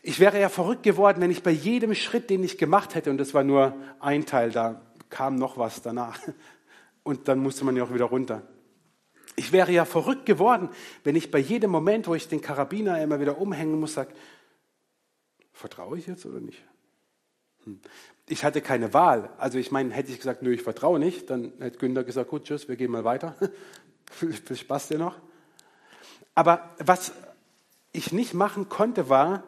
Ich 0.01 0.19
wäre 0.19 0.37
ja 0.37 0.49
verrückt 0.49 0.83
geworden, 0.83 1.21
wenn 1.21 1.31
ich 1.31 1.43
bei 1.43 1.51
jedem 1.51 1.95
Schritt, 1.95 2.29
den 2.29 2.43
ich 2.43 2.57
gemacht 2.57 2.95
hätte, 2.95 3.09
und 3.09 3.17
das 3.17 3.33
war 3.33 3.45
nur 3.45 3.73
ein 4.01 4.25
Teil, 4.25 4.51
da 4.51 4.81
kam 5.13 5.35
noch 5.35 5.57
was 5.57 5.83
danach. 5.83 6.19
Und 7.03 7.27
dann 7.27 7.39
musste 7.39 7.63
man 7.65 7.75
ja 7.75 7.83
auch 7.83 7.93
wieder 7.93 8.05
runter. 8.05 8.41
Ich 9.35 9.51
wäre 9.51 9.71
ja 9.71 9.85
verrückt 9.85 10.25
geworden, 10.25 10.69
wenn 11.03 11.15
ich 11.15 11.29
bei 11.31 11.39
jedem 11.39 11.69
Moment, 11.69 12.07
wo 12.07 12.15
ich 12.15 12.27
den 12.27 12.41
Karabiner 12.41 13.01
immer 13.01 13.19
wieder 13.19 13.37
umhängen 13.37 13.79
muss, 13.79 13.93
sage, 13.93 14.13
vertraue 15.51 15.97
ich 15.97 16.07
jetzt 16.07 16.25
oder 16.25 16.39
nicht? 16.39 16.63
Hm. 17.63 17.79
Ich 18.27 18.43
hatte 18.43 18.61
keine 18.61 18.93
Wahl. 18.93 19.29
Also 19.37 19.57
ich 19.59 19.71
meine, 19.71 19.93
hätte 19.93 20.11
ich 20.11 20.17
gesagt, 20.17 20.41
nö, 20.41 20.51
ich 20.51 20.63
vertraue 20.63 20.97
nicht, 20.97 21.29
dann 21.29 21.53
hätte 21.59 21.77
Günther 21.77 22.03
gesagt, 22.03 22.29
gut, 22.29 22.45
tschüss, 22.45 22.67
wir 22.67 22.75
gehen 22.75 22.91
mal 22.91 23.03
weiter. 23.03 23.35
Viel 24.11 24.57
Spaß 24.57 24.87
dir 24.87 24.97
noch. 24.97 25.19
Aber 26.35 26.71
was 26.79 27.11
ich 27.91 28.11
nicht 28.11 28.33
machen 28.33 28.69
konnte, 28.69 29.09
war, 29.09 29.43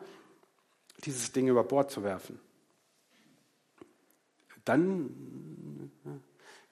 dieses 1.05 1.31
Ding 1.31 1.47
über 1.47 1.63
Bord 1.63 1.89
zu 1.89 2.03
werfen. 2.03 2.39
Dann 4.65 5.54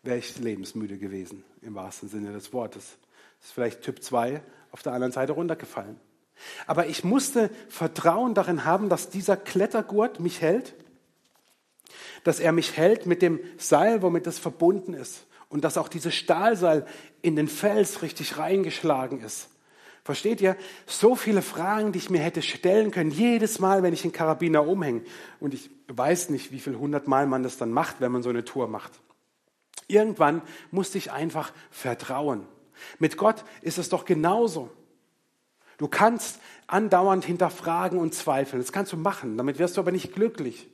wäre 0.04 0.18
ich 0.18 0.38
lebensmüde 0.38 0.98
gewesen, 0.98 1.44
im 1.62 1.76
wahrsten 1.76 2.10
Sinne 2.10 2.34
des 2.34 2.54
Wortes. 2.54 2.98
Das 3.40 3.48
ist 3.48 3.54
vielleicht 3.54 3.82
Typ 3.82 4.04
2 4.04 4.42
auf 4.72 4.84
der 4.84 4.94
anderen 4.94 5.14
Seite 5.14 5.32
runtergefallen. 5.32 6.00
Aber 6.68 6.88
ich 6.88 7.04
musste 7.04 7.50
Vertrauen 7.70 8.34
darin 8.34 8.66
haben, 8.66 8.90
dass 8.90 9.10
dieser 9.10 9.38
Klettergurt 9.38 10.20
mich 10.20 10.42
hält, 10.42 10.76
dass 12.24 12.40
er 12.40 12.52
mich 12.52 12.78
hält 12.78 13.06
mit 13.06 13.22
dem 13.22 13.40
Seil, 13.58 14.02
womit 14.02 14.28
das 14.28 14.40
verbunden 14.40 14.94
ist 14.94 15.26
und 15.50 15.64
dass 15.64 15.78
auch 15.78 15.88
dieses 15.88 16.16
Stahlseil 16.16 16.86
in 17.22 17.36
den 17.36 17.48
Fels 17.48 18.02
richtig 18.02 18.38
reingeschlagen 18.38 19.22
ist. 19.22 19.50
Versteht 20.04 20.42
ihr? 20.42 20.58
So 20.86 21.16
viele 21.16 21.42
Fragen, 21.42 21.94
die 21.94 22.00
ich 22.00 22.10
mir 22.10 22.20
hätte 22.20 22.42
stellen 22.42 22.92
können, 22.92 23.12
jedes 23.12 23.60
Mal, 23.60 23.84
wenn 23.84 23.94
ich 23.94 24.04
einen 24.04 24.12
Karabiner 24.12 24.68
umhänge. 24.68 25.04
Und 25.40 25.54
ich 25.54 25.70
weiß 25.88 26.30
nicht, 26.30 26.52
wie 26.52 26.60
viel 26.60 26.76
hundertmal 26.76 27.26
man 27.26 27.44
das 27.44 27.58
dann 27.58 27.72
macht, 27.72 28.02
wenn 28.02 28.12
man 28.12 28.24
so 28.24 28.30
eine 28.30 28.44
Tour 28.44 28.68
macht. 28.68 28.92
Irgendwann 29.88 30.42
musste 30.72 30.98
ich 30.98 31.12
einfach 31.12 31.52
vertrauen. 31.72 32.48
Mit 33.00 33.18
Gott 33.18 33.44
ist 33.62 33.78
es 33.78 33.90
doch 33.90 34.06
genauso. 34.06 34.72
Du 35.78 35.88
kannst 35.88 36.40
andauernd 36.68 37.26
hinterfragen 37.26 38.00
und 38.00 38.14
zweifeln. 38.14 38.62
Das 38.62 38.72
kannst 38.72 38.94
du 38.94 38.98
machen, 38.98 39.38
damit 39.38 39.60
wirst 39.60 39.78
du 39.78 39.82
aber 39.82 39.92
nicht 39.92 40.14
glücklich. 40.14 40.70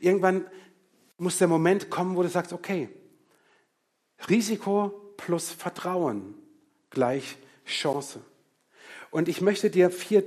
Irgendwann 0.00 0.46
muss 1.16 1.38
der 1.38 1.48
Moment 1.48 1.90
kommen, 1.90 2.16
wo 2.16 2.22
du 2.22 2.28
sagst, 2.28 2.52
okay, 2.52 2.88
Risiko 4.28 5.14
plus 5.16 5.50
Vertrauen 5.50 6.34
gleich 6.90 7.36
Chance. 7.66 8.20
Und 9.10 9.28
ich 9.28 9.40
möchte 9.40 9.70
dir 9.70 9.90
vier, 9.90 10.24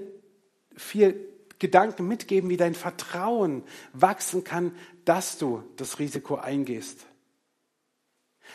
vier 0.76 1.15
Gedanken 1.60 2.08
mitgeben, 2.08 2.50
wie 2.50 2.58
dein 2.58 2.74
Vertrauen 2.74 3.63
wachsen 3.93 4.43
kann, 4.43 4.76
dass 5.06 5.38
du 5.38 5.63
das 5.78 6.00
Risiko 6.00 6.36
eingehst. 6.36 7.06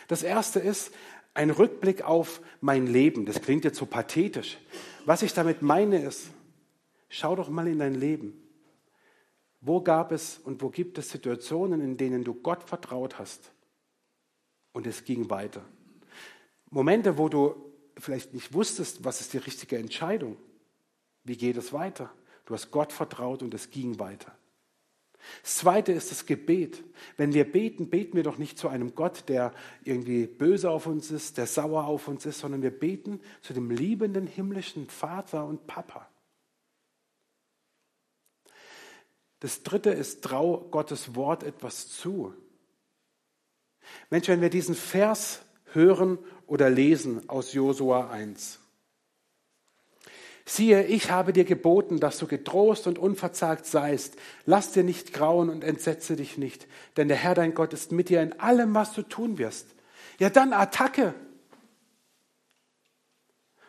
Das 0.07 0.23
erste 0.23 0.59
ist 0.59 0.91
ein 1.33 1.49
Rückblick 1.49 2.03
auf 2.03 2.41
mein 2.61 2.87
Leben. 2.87 3.25
Das 3.25 3.41
klingt 3.41 3.63
jetzt 3.63 3.77
so 3.77 3.85
pathetisch. 3.85 4.57
Was 5.05 5.21
ich 5.21 5.33
damit 5.33 5.61
meine 5.61 6.01
ist, 6.01 6.29
schau 7.09 7.35
doch 7.35 7.49
mal 7.49 7.67
in 7.67 7.79
dein 7.79 7.95
Leben. 7.95 8.41
Wo 9.61 9.81
gab 9.81 10.11
es 10.11 10.37
und 10.37 10.61
wo 10.61 10.69
gibt 10.69 10.97
es 10.97 11.09
Situationen, 11.09 11.81
in 11.81 11.97
denen 11.97 12.23
du 12.23 12.33
Gott 12.33 12.63
vertraut 12.63 13.19
hast 13.19 13.51
und 14.73 14.87
es 14.87 15.03
ging 15.03 15.29
weiter? 15.29 15.63
Momente, 16.69 17.17
wo 17.17 17.29
du 17.29 17.55
vielleicht 17.97 18.33
nicht 18.33 18.53
wusstest, 18.53 19.03
was 19.03 19.21
ist 19.21 19.33
die 19.33 19.39
richtige 19.39 19.77
Entscheidung. 19.77 20.37
Wie 21.23 21.37
geht 21.37 21.57
es 21.57 21.73
weiter? 21.73 22.11
Du 22.45 22.53
hast 22.53 22.71
Gott 22.71 22.93
vertraut 22.93 23.41
und 23.41 23.53
es 23.53 23.69
ging 23.69 23.99
weiter. 23.99 24.37
Das 25.43 25.55
zweite 25.55 25.91
ist 25.91 26.11
das 26.11 26.25
Gebet. 26.25 26.83
Wenn 27.17 27.33
wir 27.33 27.51
beten, 27.51 27.89
beten 27.89 28.15
wir 28.15 28.23
doch 28.23 28.37
nicht 28.37 28.57
zu 28.57 28.69
einem 28.69 28.95
Gott, 28.95 29.27
der 29.27 29.53
irgendwie 29.83 30.27
böse 30.27 30.69
auf 30.69 30.87
uns 30.87 31.11
ist, 31.11 31.37
der 31.37 31.47
sauer 31.47 31.85
auf 31.85 32.07
uns 32.07 32.25
ist, 32.25 32.39
sondern 32.39 32.61
wir 32.61 32.71
beten 32.71 33.19
zu 33.41 33.53
dem 33.53 33.69
liebenden 33.69 34.27
himmlischen 34.27 34.89
Vater 34.89 35.45
und 35.45 35.67
Papa. 35.67 36.07
Das 39.39 39.63
dritte 39.63 39.91
ist, 39.91 40.23
trau 40.23 40.67
Gottes 40.71 41.15
Wort 41.15 41.43
etwas 41.43 41.89
zu. 41.89 42.33
Mensch, 44.09 44.27
wenn 44.27 44.41
wir 44.41 44.49
diesen 44.49 44.75
Vers 44.75 45.41
hören 45.73 46.17
oder 46.47 46.69
lesen 46.69 47.29
aus 47.29 47.53
Josua 47.53 48.09
1. 48.09 48.59
Siehe, 50.49 50.85
ich 50.85 51.11
habe 51.11 51.33
dir 51.33 51.43
geboten, 51.43 51.99
dass 51.99 52.19
du 52.19 52.25
getrost 52.25 52.87
und 52.87 52.97
unverzagt 52.97 53.65
seist. 53.65 54.15
Lass 54.45 54.71
dir 54.71 54.85
nicht 54.85 55.11
grauen 55.11 55.49
und 55.49 55.61
entsetze 55.61 56.15
dich 56.15 56.37
nicht, 56.37 56.67
denn 56.95 57.09
der 57.09 57.17
Herr 57.17 57.35
dein 57.35 57.53
Gott 57.53 57.73
ist 57.73 57.91
mit 57.91 58.07
dir 58.07 58.21
in 58.21 58.39
allem, 58.39 58.73
was 58.73 58.93
du 58.93 59.01
tun 59.01 59.39
wirst. 59.39 59.67
Ja, 60.19 60.29
dann 60.29 60.53
Attacke. 60.53 61.13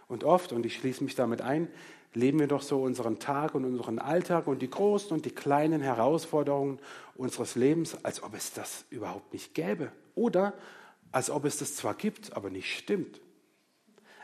Und 0.07 0.23
oft, 0.23 0.53
und 0.53 0.65
ich 0.65 0.77
schließe 0.77 1.03
mich 1.03 1.17
damit 1.17 1.43
ein, 1.43 1.67
leben 2.15 2.39
wir 2.39 2.47
doch 2.47 2.63
so 2.63 2.81
unseren 2.81 3.19
Tag 3.19 3.57
und 3.57 3.65
unseren 3.65 3.99
Alltag 3.99 4.47
und 4.47 4.63
die 4.63 4.71
großen 4.71 5.11
und 5.11 5.25
die 5.25 5.33
kleinen 5.33 5.81
Herausforderungen 5.81 6.79
unseres 7.17 7.57
Lebens, 7.57 8.05
als 8.05 8.23
ob 8.23 8.35
es 8.35 8.53
das 8.53 8.85
überhaupt 8.91 9.33
nicht 9.33 9.53
gäbe. 9.53 9.91
Oder 10.15 10.55
als 11.11 11.29
ob 11.29 11.45
es 11.45 11.59
das 11.59 11.75
zwar 11.75 11.95
gibt, 11.95 12.37
aber 12.37 12.51
nicht 12.51 12.73
stimmt. 12.73 13.21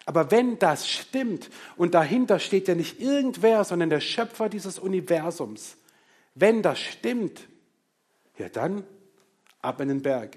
Aber 0.07 0.31
wenn 0.31 0.59
das 0.59 0.89
stimmt 0.89 1.51
und 1.77 1.95
dahinter 1.95 2.39
steht 2.39 2.69
ja 2.69 2.75
nicht 2.75 3.01
irgendwer, 3.01 3.65
sondern 3.65 3.91
der 3.91 4.01
Schöpfer 4.01 4.49
dieses 4.49 4.79
Universums, 4.79 5.77
wenn 6.35 6.63
das 6.63 6.79
stimmt, 6.79 7.49
ja 8.37 8.49
dann 8.49 8.85
ab 9.61 9.81
in 9.81 9.89
den 9.89 10.03
Berg. 10.03 10.37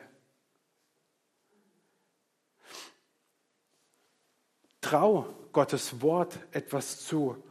Trau 4.79 5.27
Gottes 5.51 6.01
Wort 6.01 6.39
etwas 6.51 7.05
zu. 7.05 7.43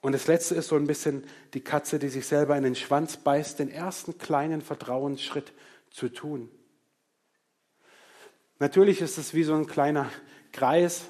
Und 0.00 0.12
das 0.12 0.26
Letzte 0.26 0.54
ist 0.54 0.68
so 0.68 0.76
ein 0.76 0.86
bisschen 0.86 1.24
die 1.54 1.60
Katze, 1.60 1.98
die 1.98 2.08
sich 2.08 2.26
selber 2.26 2.56
in 2.56 2.64
den 2.64 2.76
Schwanz 2.76 3.16
beißt, 3.16 3.58
den 3.58 3.70
ersten 3.70 4.16
kleinen 4.16 4.62
Vertrauensschritt 4.62 5.52
zu 5.90 6.08
tun. 6.08 6.50
Natürlich 8.58 9.00
ist 9.00 9.18
es 9.18 9.34
wie 9.34 9.44
so 9.44 9.54
ein 9.54 9.66
kleiner 9.66 10.10
Kreis. 10.54 11.04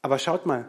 Aber 0.00 0.18
schaut 0.18 0.46
mal, 0.46 0.68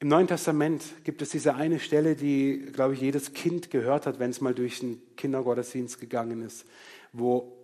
im 0.00 0.08
Neuen 0.08 0.26
Testament 0.26 0.82
gibt 1.04 1.22
es 1.22 1.30
diese 1.30 1.54
eine 1.54 1.80
Stelle, 1.80 2.14
die, 2.14 2.66
glaube 2.72 2.92
ich, 2.92 3.00
jedes 3.00 3.32
Kind 3.32 3.70
gehört 3.70 4.06
hat, 4.06 4.18
wenn 4.18 4.30
es 4.30 4.42
mal 4.42 4.54
durch 4.54 4.82
einen 4.82 5.00
Kindergottesdienst 5.16 5.98
gegangen 5.98 6.42
ist, 6.42 6.66
wo 7.12 7.56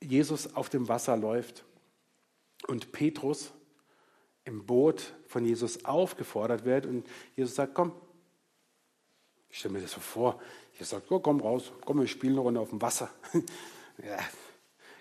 Jesus 0.00 0.54
auf 0.54 0.70
dem 0.70 0.88
Wasser 0.88 1.16
läuft 1.16 1.64
und 2.68 2.92
Petrus 2.92 3.52
im 4.44 4.64
Boot 4.64 5.12
von 5.26 5.44
Jesus 5.44 5.84
aufgefordert 5.84 6.64
wird 6.64 6.86
und 6.86 7.06
Jesus 7.34 7.56
sagt, 7.56 7.74
komm, 7.74 7.92
ich 9.50 9.58
stelle 9.58 9.74
mir 9.74 9.80
das 9.80 9.92
so 9.92 10.00
vor, 10.00 10.40
Jesus 10.72 10.90
sagt, 10.90 11.10
oh, 11.10 11.18
komm 11.18 11.40
raus, 11.40 11.72
komm, 11.84 12.00
wir 12.00 12.06
spielen 12.06 12.34
eine 12.34 12.42
Runde 12.42 12.60
auf 12.60 12.70
dem 12.70 12.80
Wasser. 12.80 13.10
ja, 13.98 14.18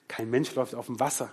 kein 0.07 0.29
Mensch 0.29 0.53
läuft 0.55 0.73
auf 0.73 0.88
dem 0.88 0.99
Wasser. 0.99 1.31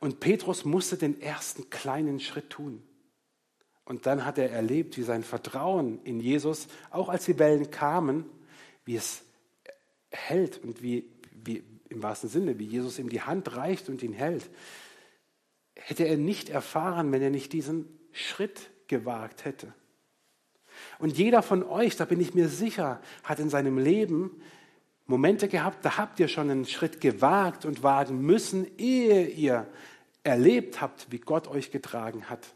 Und 0.00 0.20
Petrus 0.20 0.64
musste 0.64 0.96
den 0.96 1.20
ersten 1.20 1.70
kleinen 1.70 2.20
Schritt 2.20 2.50
tun. 2.50 2.82
Und 3.84 4.06
dann 4.06 4.24
hat 4.24 4.38
er 4.38 4.50
erlebt, 4.50 4.96
wie 4.96 5.02
sein 5.02 5.22
Vertrauen 5.22 6.02
in 6.04 6.20
Jesus, 6.20 6.68
auch 6.90 7.08
als 7.08 7.26
die 7.26 7.38
Wellen 7.38 7.70
kamen, 7.70 8.24
wie 8.84 8.96
es 8.96 9.22
hält 10.10 10.58
und 10.58 10.82
wie, 10.82 11.10
wie 11.32 11.62
im 11.88 12.02
wahrsten 12.02 12.28
Sinne, 12.28 12.58
wie 12.58 12.66
Jesus 12.66 12.98
ihm 12.98 13.08
die 13.08 13.22
Hand 13.22 13.56
reicht 13.56 13.88
und 13.88 14.02
ihn 14.02 14.12
hält 14.12 14.48
hätte 15.80 16.04
er 16.04 16.16
nicht 16.16 16.50
erfahren, 16.50 17.10
wenn 17.12 17.22
er 17.22 17.30
nicht 17.30 17.52
diesen 17.52 17.86
Schritt 18.12 18.70
gewagt 18.86 19.44
hätte. 19.44 19.72
Und 20.98 21.18
jeder 21.18 21.42
von 21.42 21.62
euch, 21.62 21.96
da 21.96 22.04
bin 22.04 22.20
ich 22.20 22.34
mir 22.34 22.48
sicher, 22.48 23.00
hat 23.24 23.38
in 23.40 23.50
seinem 23.50 23.78
Leben 23.78 24.40
Momente 25.10 25.48
gehabt, 25.48 25.84
da 25.84 25.98
habt 25.98 26.20
ihr 26.20 26.28
schon 26.28 26.50
einen 26.50 26.64
Schritt 26.64 27.00
gewagt 27.00 27.64
und 27.64 27.82
wagen 27.82 28.20
müssen, 28.20 28.66
ehe 28.78 29.26
ihr 29.26 29.66
erlebt 30.22 30.80
habt, 30.80 31.10
wie 31.10 31.18
Gott 31.18 31.48
euch 31.48 31.72
getragen 31.72 32.30
hat. 32.30 32.54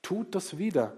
Tut 0.00 0.34
das 0.36 0.58
wieder. 0.58 0.96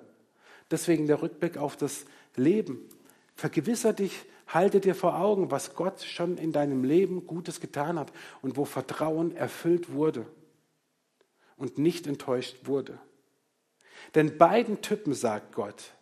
Deswegen 0.70 1.07
der 1.07 1.22
Rückblick 1.22 1.57
auf 1.57 1.76
das 1.78 2.05
Leben. 2.36 2.86
Vergewisser 3.34 3.94
dich, 3.94 4.26
halte 4.46 4.80
dir 4.80 4.94
vor 4.94 5.18
Augen, 5.18 5.50
was 5.50 5.74
Gott 5.74 6.03
schon 6.03 6.36
in 6.36 6.53
deinem 6.53 6.84
Leben 6.84 7.26
Gutes 7.26 7.59
getan 7.59 7.98
hat 7.98 8.12
und 8.42 8.59
wo 8.59 8.66
Vertrauen 8.66 9.34
erfüllt 9.34 9.92
wurde 9.92 10.26
und 11.57 11.78
nicht 11.78 12.07
enttäuscht 12.07 12.66
wurde. 12.66 12.98
Denn 14.14 14.36
beiden 14.36 14.82
Typen 14.82 15.14
sagt 15.14 15.55
Gott, 15.55 15.94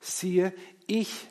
siehe, 0.00 0.52
ich, 0.88 1.28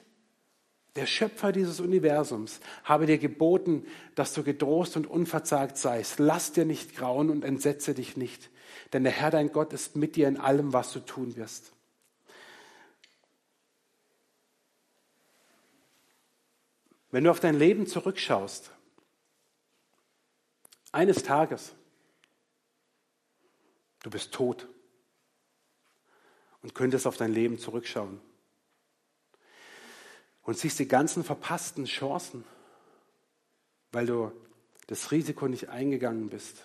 der 0.96 1.06
Schöpfer 1.06 1.52
dieses 1.52 1.80
Universums, 1.80 2.60
habe 2.84 3.06
dir 3.06 3.18
geboten, 3.18 3.86
dass 4.16 4.34
du 4.34 4.44
getrost 4.44 4.96
und 4.96 5.08
unverzagt 5.08 5.78
seist. 5.78 6.20
Lass 6.20 6.52
dir 6.52 6.66
nicht 6.66 6.96
grauen 6.96 7.30
und 7.30 7.44
entsetze 7.44 7.94
dich 7.94 8.16
nicht, 8.16 8.50
denn 8.94 9.04
der 9.04 9.12
Herr 9.12 9.32
dein 9.32 9.52
Gott 9.52 9.74
ist 9.74 9.96
mit 9.96 10.16
dir 10.16 10.28
in 10.28 10.38
allem, 10.38 10.74
was 10.74 10.94
du 10.94 11.00
tun 11.00 11.36
wirst. 11.36 11.72
Wenn 17.10 17.24
du 17.24 17.32
auf 17.32 17.40
dein 17.40 17.58
Leben 17.58 17.86
zurückschaust, 17.88 18.72
eines 20.92 21.24
Tages, 21.24 21.74
Du 24.04 24.10
bist 24.10 24.34
tot 24.34 24.68
und 26.62 26.76
könntest 26.76 27.08
auf 27.08 27.18
dein 27.18 27.34
Leben 27.34 27.58
zurückschauen 27.58 28.20
und 30.44 30.58
siehst 30.58 30.80
die 30.80 30.88
ganzen 30.88 31.24
verpassten 31.24 31.86
Chancen, 31.86 32.44
weil 33.92 34.06
du 34.06 34.32
das 34.88 35.12
Risiko 35.12 35.48
nicht 35.48 35.70
eingegangen 35.70 36.30
bist 36.30 36.58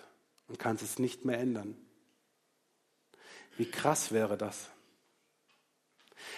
und 0.47 0.59
kannst 0.59 0.83
es 0.83 0.99
nicht 0.99 1.25
mehr 1.25 1.39
ändern. 1.39 1.75
Wie 3.57 3.69
krass 3.69 4.11
wäre 4.11 4.37
das? 4.37 4.69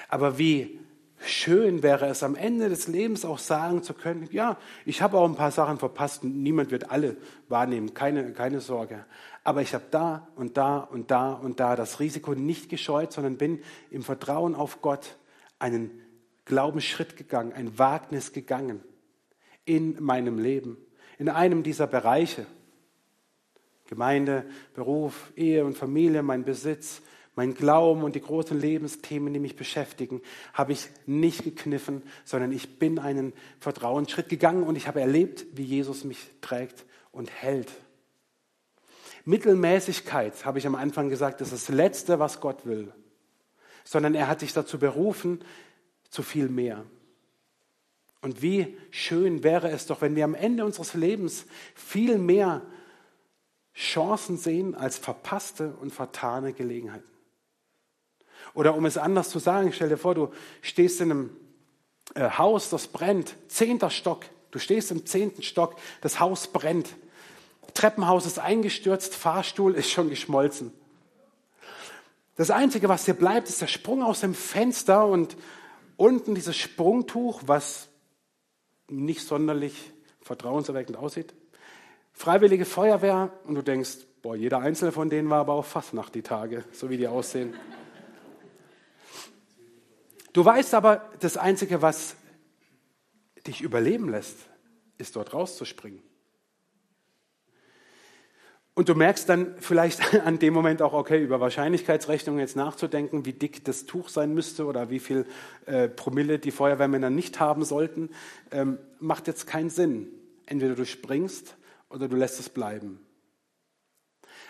Aber 0.08 0.38
wie 0.38 0.80
schön 1.24 1.84
wäre 1.84 2.08
es 2.08 2.24
am 2.24 2.36
Ende 2.36 2.70
des 2.70 2.88
Lebens 2.88 3.26
auch 3.26 3.38
sagen 3.38 3.84
zu 3.84 3.94
können, 3.94 4.28
ja, 4.32 4.58
ich 4.86 5.02
habe 5.02 5.18
auch 5.18 5.26
ein 5.26 5.36
paar 5.36 5.52
Sachen 5.52 5.78
verpasst 5.78 6.24
und 6.24 6.42
niemand 6.42 6.72
wird 6.72 6.90
alle 6.90 7.18
wahrnehmen, 7.48 7.94
keine, 7.94 8.34
keine 8.34 8.60
Sorge. 8.60 9.06
Aber 9.44 9.62
ich 9.62 9.74
habe 9.74 9.86
da 9.92 10.28
und 10.36 10.58
da 10.58 10.80
und 10.80 11.12
da 11.12 11.34
und 11.34 11.60
da 11.60 11.76
das 11.76 12.00
Risiko 12.00 12.34
nicht 12.34 12.70
gescheut, 12.70 13.14
sondern 13.14 13.38
bin 13.38 13.64
im 13.90 14.04
Vertrauen 14.04 14.56
auf 14.56 14.82
Gott 14.82 15.18
einen 15.60 16.01
Glaubensschritt 16.52 17.16
gegangen, 17.16 17.54
ein 17.54 17.80
Wagnis 17.80 18.34
gegangen 18.34 18.84
in 19.64 20.04
meinem 20.04 20.38
Leben, 20.38 20.76
in 21.18 21.30
einem 21.30 21.64
dieser 21.64 21.88
Bereiche. 21.88 22.46
Gemeinde, 23.88 24.44
Beruf, 24.74 25.32
Ehe 25.38 25.64
und 25.64 25.78
Familie, 25.78 26.24
mein 26.24 26.44
Besitz, 26.44 27.04
mein 27.36 27.54
Glauben 27.54 28.04
und 28.04 28.16
die 28.16 28.22
großen 28.22 28.60
Lebensthemen, 28.60 29.34
die 29.34 29.40
mich 29.40 29.56
beschäftigen, 29.56 30.22
habe 30.54 30.74
ich 30.74 30.90
nicht 31.06 31.46
gekniffen, 31.46 32.04
sondern 32.26 32.52
ich 32.52 32.80
bin 32.80 33.00
einen 33.00 33.32
Vertrauensschritt 33.62 34.28
gegangen 34.28 34.64
und 34.64 34.76
ich 34.76 34.88
habe 34.88 35.00
erlebt, 35.00 35.46
wie 35.54 35.64
Jesus 35.64 36.04
mich 36.04 36.32
trägt 36.42 36.84
und 37.14 37.32
hält. 37.32 37.72
Mittelmäßigkeit, 39.24 40.44
habe 40.44 40.60
ich 40.60 40.68
am 40.68 40.76
Anfang 40.76 41.08
gesagt, 41.08 41.40
ist 41.40 41.54
das 41.54 41.70
Letzte, 41.70 42.20
was 42.20 42.42
Gott 42.42 42.66
will, 42.66 42.92
sondern 43.86 44.16
er 44.16 44.28
hat 44.28 44.42
dich 44.42 44.52
dazu 44.52 44.80
berufen, 44.80 45.40
zu 46.12 46.22
viel 46.22 46.50
mehr. 46.50 46.86
Und 48.22 48.44
wie 48.44 48.78
schön 48.92 49.44
wäre 49.44 49.72
es 49.72 49.88
doch, 49.88 50.02
wenn 50.02 50.16
wir 50.16 50.26
am 50.26 50.36
Ende 50.36 50.64
unseres 50.64 50.94
Lebens 50.94 51.46
viel 51.74 52.20
mehr 52.20 52.62
Chancen 53.74 54.38
sehen 54.38 54.76
als 54.76 54.98
verpasste 54.98 55.74
und 55.82 55.92
vertane 55.92 56.54
Gelegenheiten. 56.54 57.08
Oder 58.54 58.76
um 58.76 58.86
es 58.86 58.98
anders 58.98 59.30
zu 59.30 59.40
sagen, 59.40 59.72
stell 59.74 59.90
dir 59.90 59.98
vor, 59.98 60.14
du 60.14 60.32
stehst 60.62 61.02
in 61.02 61.12
einem 61.12 61.38
äh, 62.16 62.30
Haus, 62.30 62.70
das 62.70 62.88
brennt, 62.88 63.36
zehnter 63.48 63.90
Stock, 63.90 64.26
du 64.52 64.60
stehst 64.60 64.92
im 64.92 65.06
zehnten 65.06 65.42
Stock, 65.42 65.78
das 66.02 66.20
Haus 66.20 66.48
brennt, 66.48 66.96
Treppenhaus 67.74 68.26
ist 68.26 68.40
eingestürzt, 68.40 69.16
Fahrstuhl 69.16 69.76
ist 69.76 69.90
schon 69.90 70.10
geschmolzen. 70.10 70.74
Das 72.36 72.52
Einzige, 72.52 72.90
was 72.90 73.06
dir 73.06 73.14
bleibt, 73.14 73.48
ist 73.48 73.62
der 73.62 73.68
Sprung 73.68 74.04
aus 74.04 74.22
dem 74.22 74.34
Fenster 74.34 75.06
und 75.08 75.38
unten 76.02 76.34
dieses 76.34 76.58
Sprungtuch, 76.58 77.44
was 77.46 77.88
nicht 78.90 79.22
sonderlich 79.22 79.94
vertrauenserweckend 80.22 80.98
aussieht. 80.98 81.36
Freiwillige 82.12 82.66
Feuerwehr 82.66 83.32
und 83.46 83.54
du 83.54 83.62
denkst, 83.62 83.98
boah, 84.24 84.36
jeder 84.36 84.60
einzelne 84.60 84.92
von 84.92 85.12
denen 85.12 85.30
war 85.30 85.42
aber 85.42 85.54
auch 85.54 85.66
fast 85.66 85.94
nach 85.94 86.10
die 86.10 86.24
Tage, 86.24 86.66
so 86.72 86.90
wie 86.90 86.98
die 86.98 87.08
aussehen. 87.08 87.54
Du 90.34 90.44
weißt 90.44 90.74
aber, 90.74 91.08
das 91.20 91.38
Einzige, 91.38 91.84
was 91.84 92.16
dich 93.46 93.62
überleben 93.62 94.10
lässt, 94.10 94.38
ist 94.98 95.16
dort 95.16 95.36
rauszuspringen. 95.36 96.02
Und 98.74 98.88
du 98.88 98.96
merkst 98.96 99.28
dann 99.28 99.56
vielleicht 99.60 100.14
an 100.26 100.40
dem 100.40 100.54
Moment 100.54 100.82
auch, 100.82 100.94
okay, 100.94 101.22
über 101.22 101.40
Wahrscheinlichkeitsrechnungen 101.40 102.40
jetzt 102.40 102.56
nachzudenken, 102.56 103.26
wie 103.26 103.34
dick 103.34 103.66
das 103.66 103.86
Tuch 103.86 104.10
sein 104.10 104.34
müsste 104.34 104.66
oder 104.66 104.90
wie 104.90 105.00
viel 105.00 105.26
äh, 105.66 105.90
Promille 105.90 106.40
die 106.40 106.52
Feuerwehrmänner 106.52 107.10
nicht 107.10 107.40
haben 107.40 107.64
sollten, 107.64 108.10
ähm, 108.52 108.78
macht 109.00 109.28
jetzt 109.28 109.48
keinen 109.48 109.70
Sinn. 109.70 110.08
Entweder 110.46 110.76
du 110.76 110.86
springst 110.86 111.56
oder 111.90 112.08
du 112.08 112.16
lässt 112.16 112.40
es 112.40 112.50
bleiben. 112.50 113.00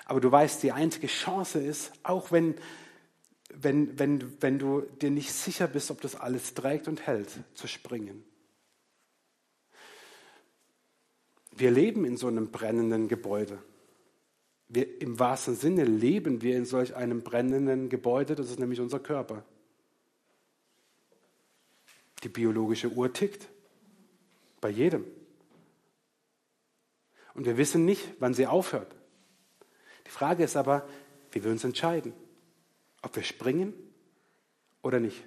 Aber 0.06 0.20
du 0.20 0.32
weißt, 0.32 0.62
die 0.64 0.72
einzige 0.72 1.08
Chance 1.08 1.60
ist, 1.60 1.92
auch 2.04 2.32
wenn 2.32 2.56
wenn, 3.54 3.98
wenn, 4.00 4.42
wenn 4.42 4.60
du 4.60 4.82
dir 4.82 5.12
nicht 5.12 5.34
sicher 5.34 5.68
bist, 5.68 5.92
ob 5.92 6.02
das 6.02 6.16
alles 6.16 6.54
trägt 6.54 6.88
und 6.88 7.06
hält, 7.06 7.30
zu 7.54 7.68
springen. 7.68 8.24
Wir 11.52 11.72
leben 11.72 12.06
in 12.06 12.18
so 12.18 12.28
einem 12.28 12.50
brennenden 12.50 13.08
Gebäude. 13.08 13.62
Wir, 14.74 15.02
Im 15.02 15.20
wahrsten 15.20 15.56
Sinne 15.56 15.84
leben 15.84 16.42
wir 16.42 16.56
in 16.56 16.66
solch 16.66 16.96
einem 16.96 17.22
brennenden 17.22 17.90
Gebäude, 17.90 18.36
das 18.36 18.50
ist 18.50 18.60
nämlich 18.60 18.80
unser 18.80 19.00
Körper. 19.00 19.44
Die 22.24 22.30
biologische 22.30 22.90
Uhr 22.90 23.12
tickt. 23.12 23.50
Bei 24.62 24.70
jedem. 24.70 25.06
Und 27.34 27.46
wir 27.46 27.58
wissen 27.58 27.84
nicht, 27.84 28.14
wann 28.20 28.34
sie 28.34 28.46
aufhört. 28.46 28.96
Die 30.06 30.12
Frage 30.12 30.44
ist 30.44 30.56
aber, 30.56 30.88
wie 31.32 31.44
wir 31.44 31.52
uns 31.52 31.64
entscheiden 31.64 32.14
ob 33.02 33.16
wir 33.16 33.24
springen 33.24 33.74
oder 34.82 35.00
nicht. 35.00 35.24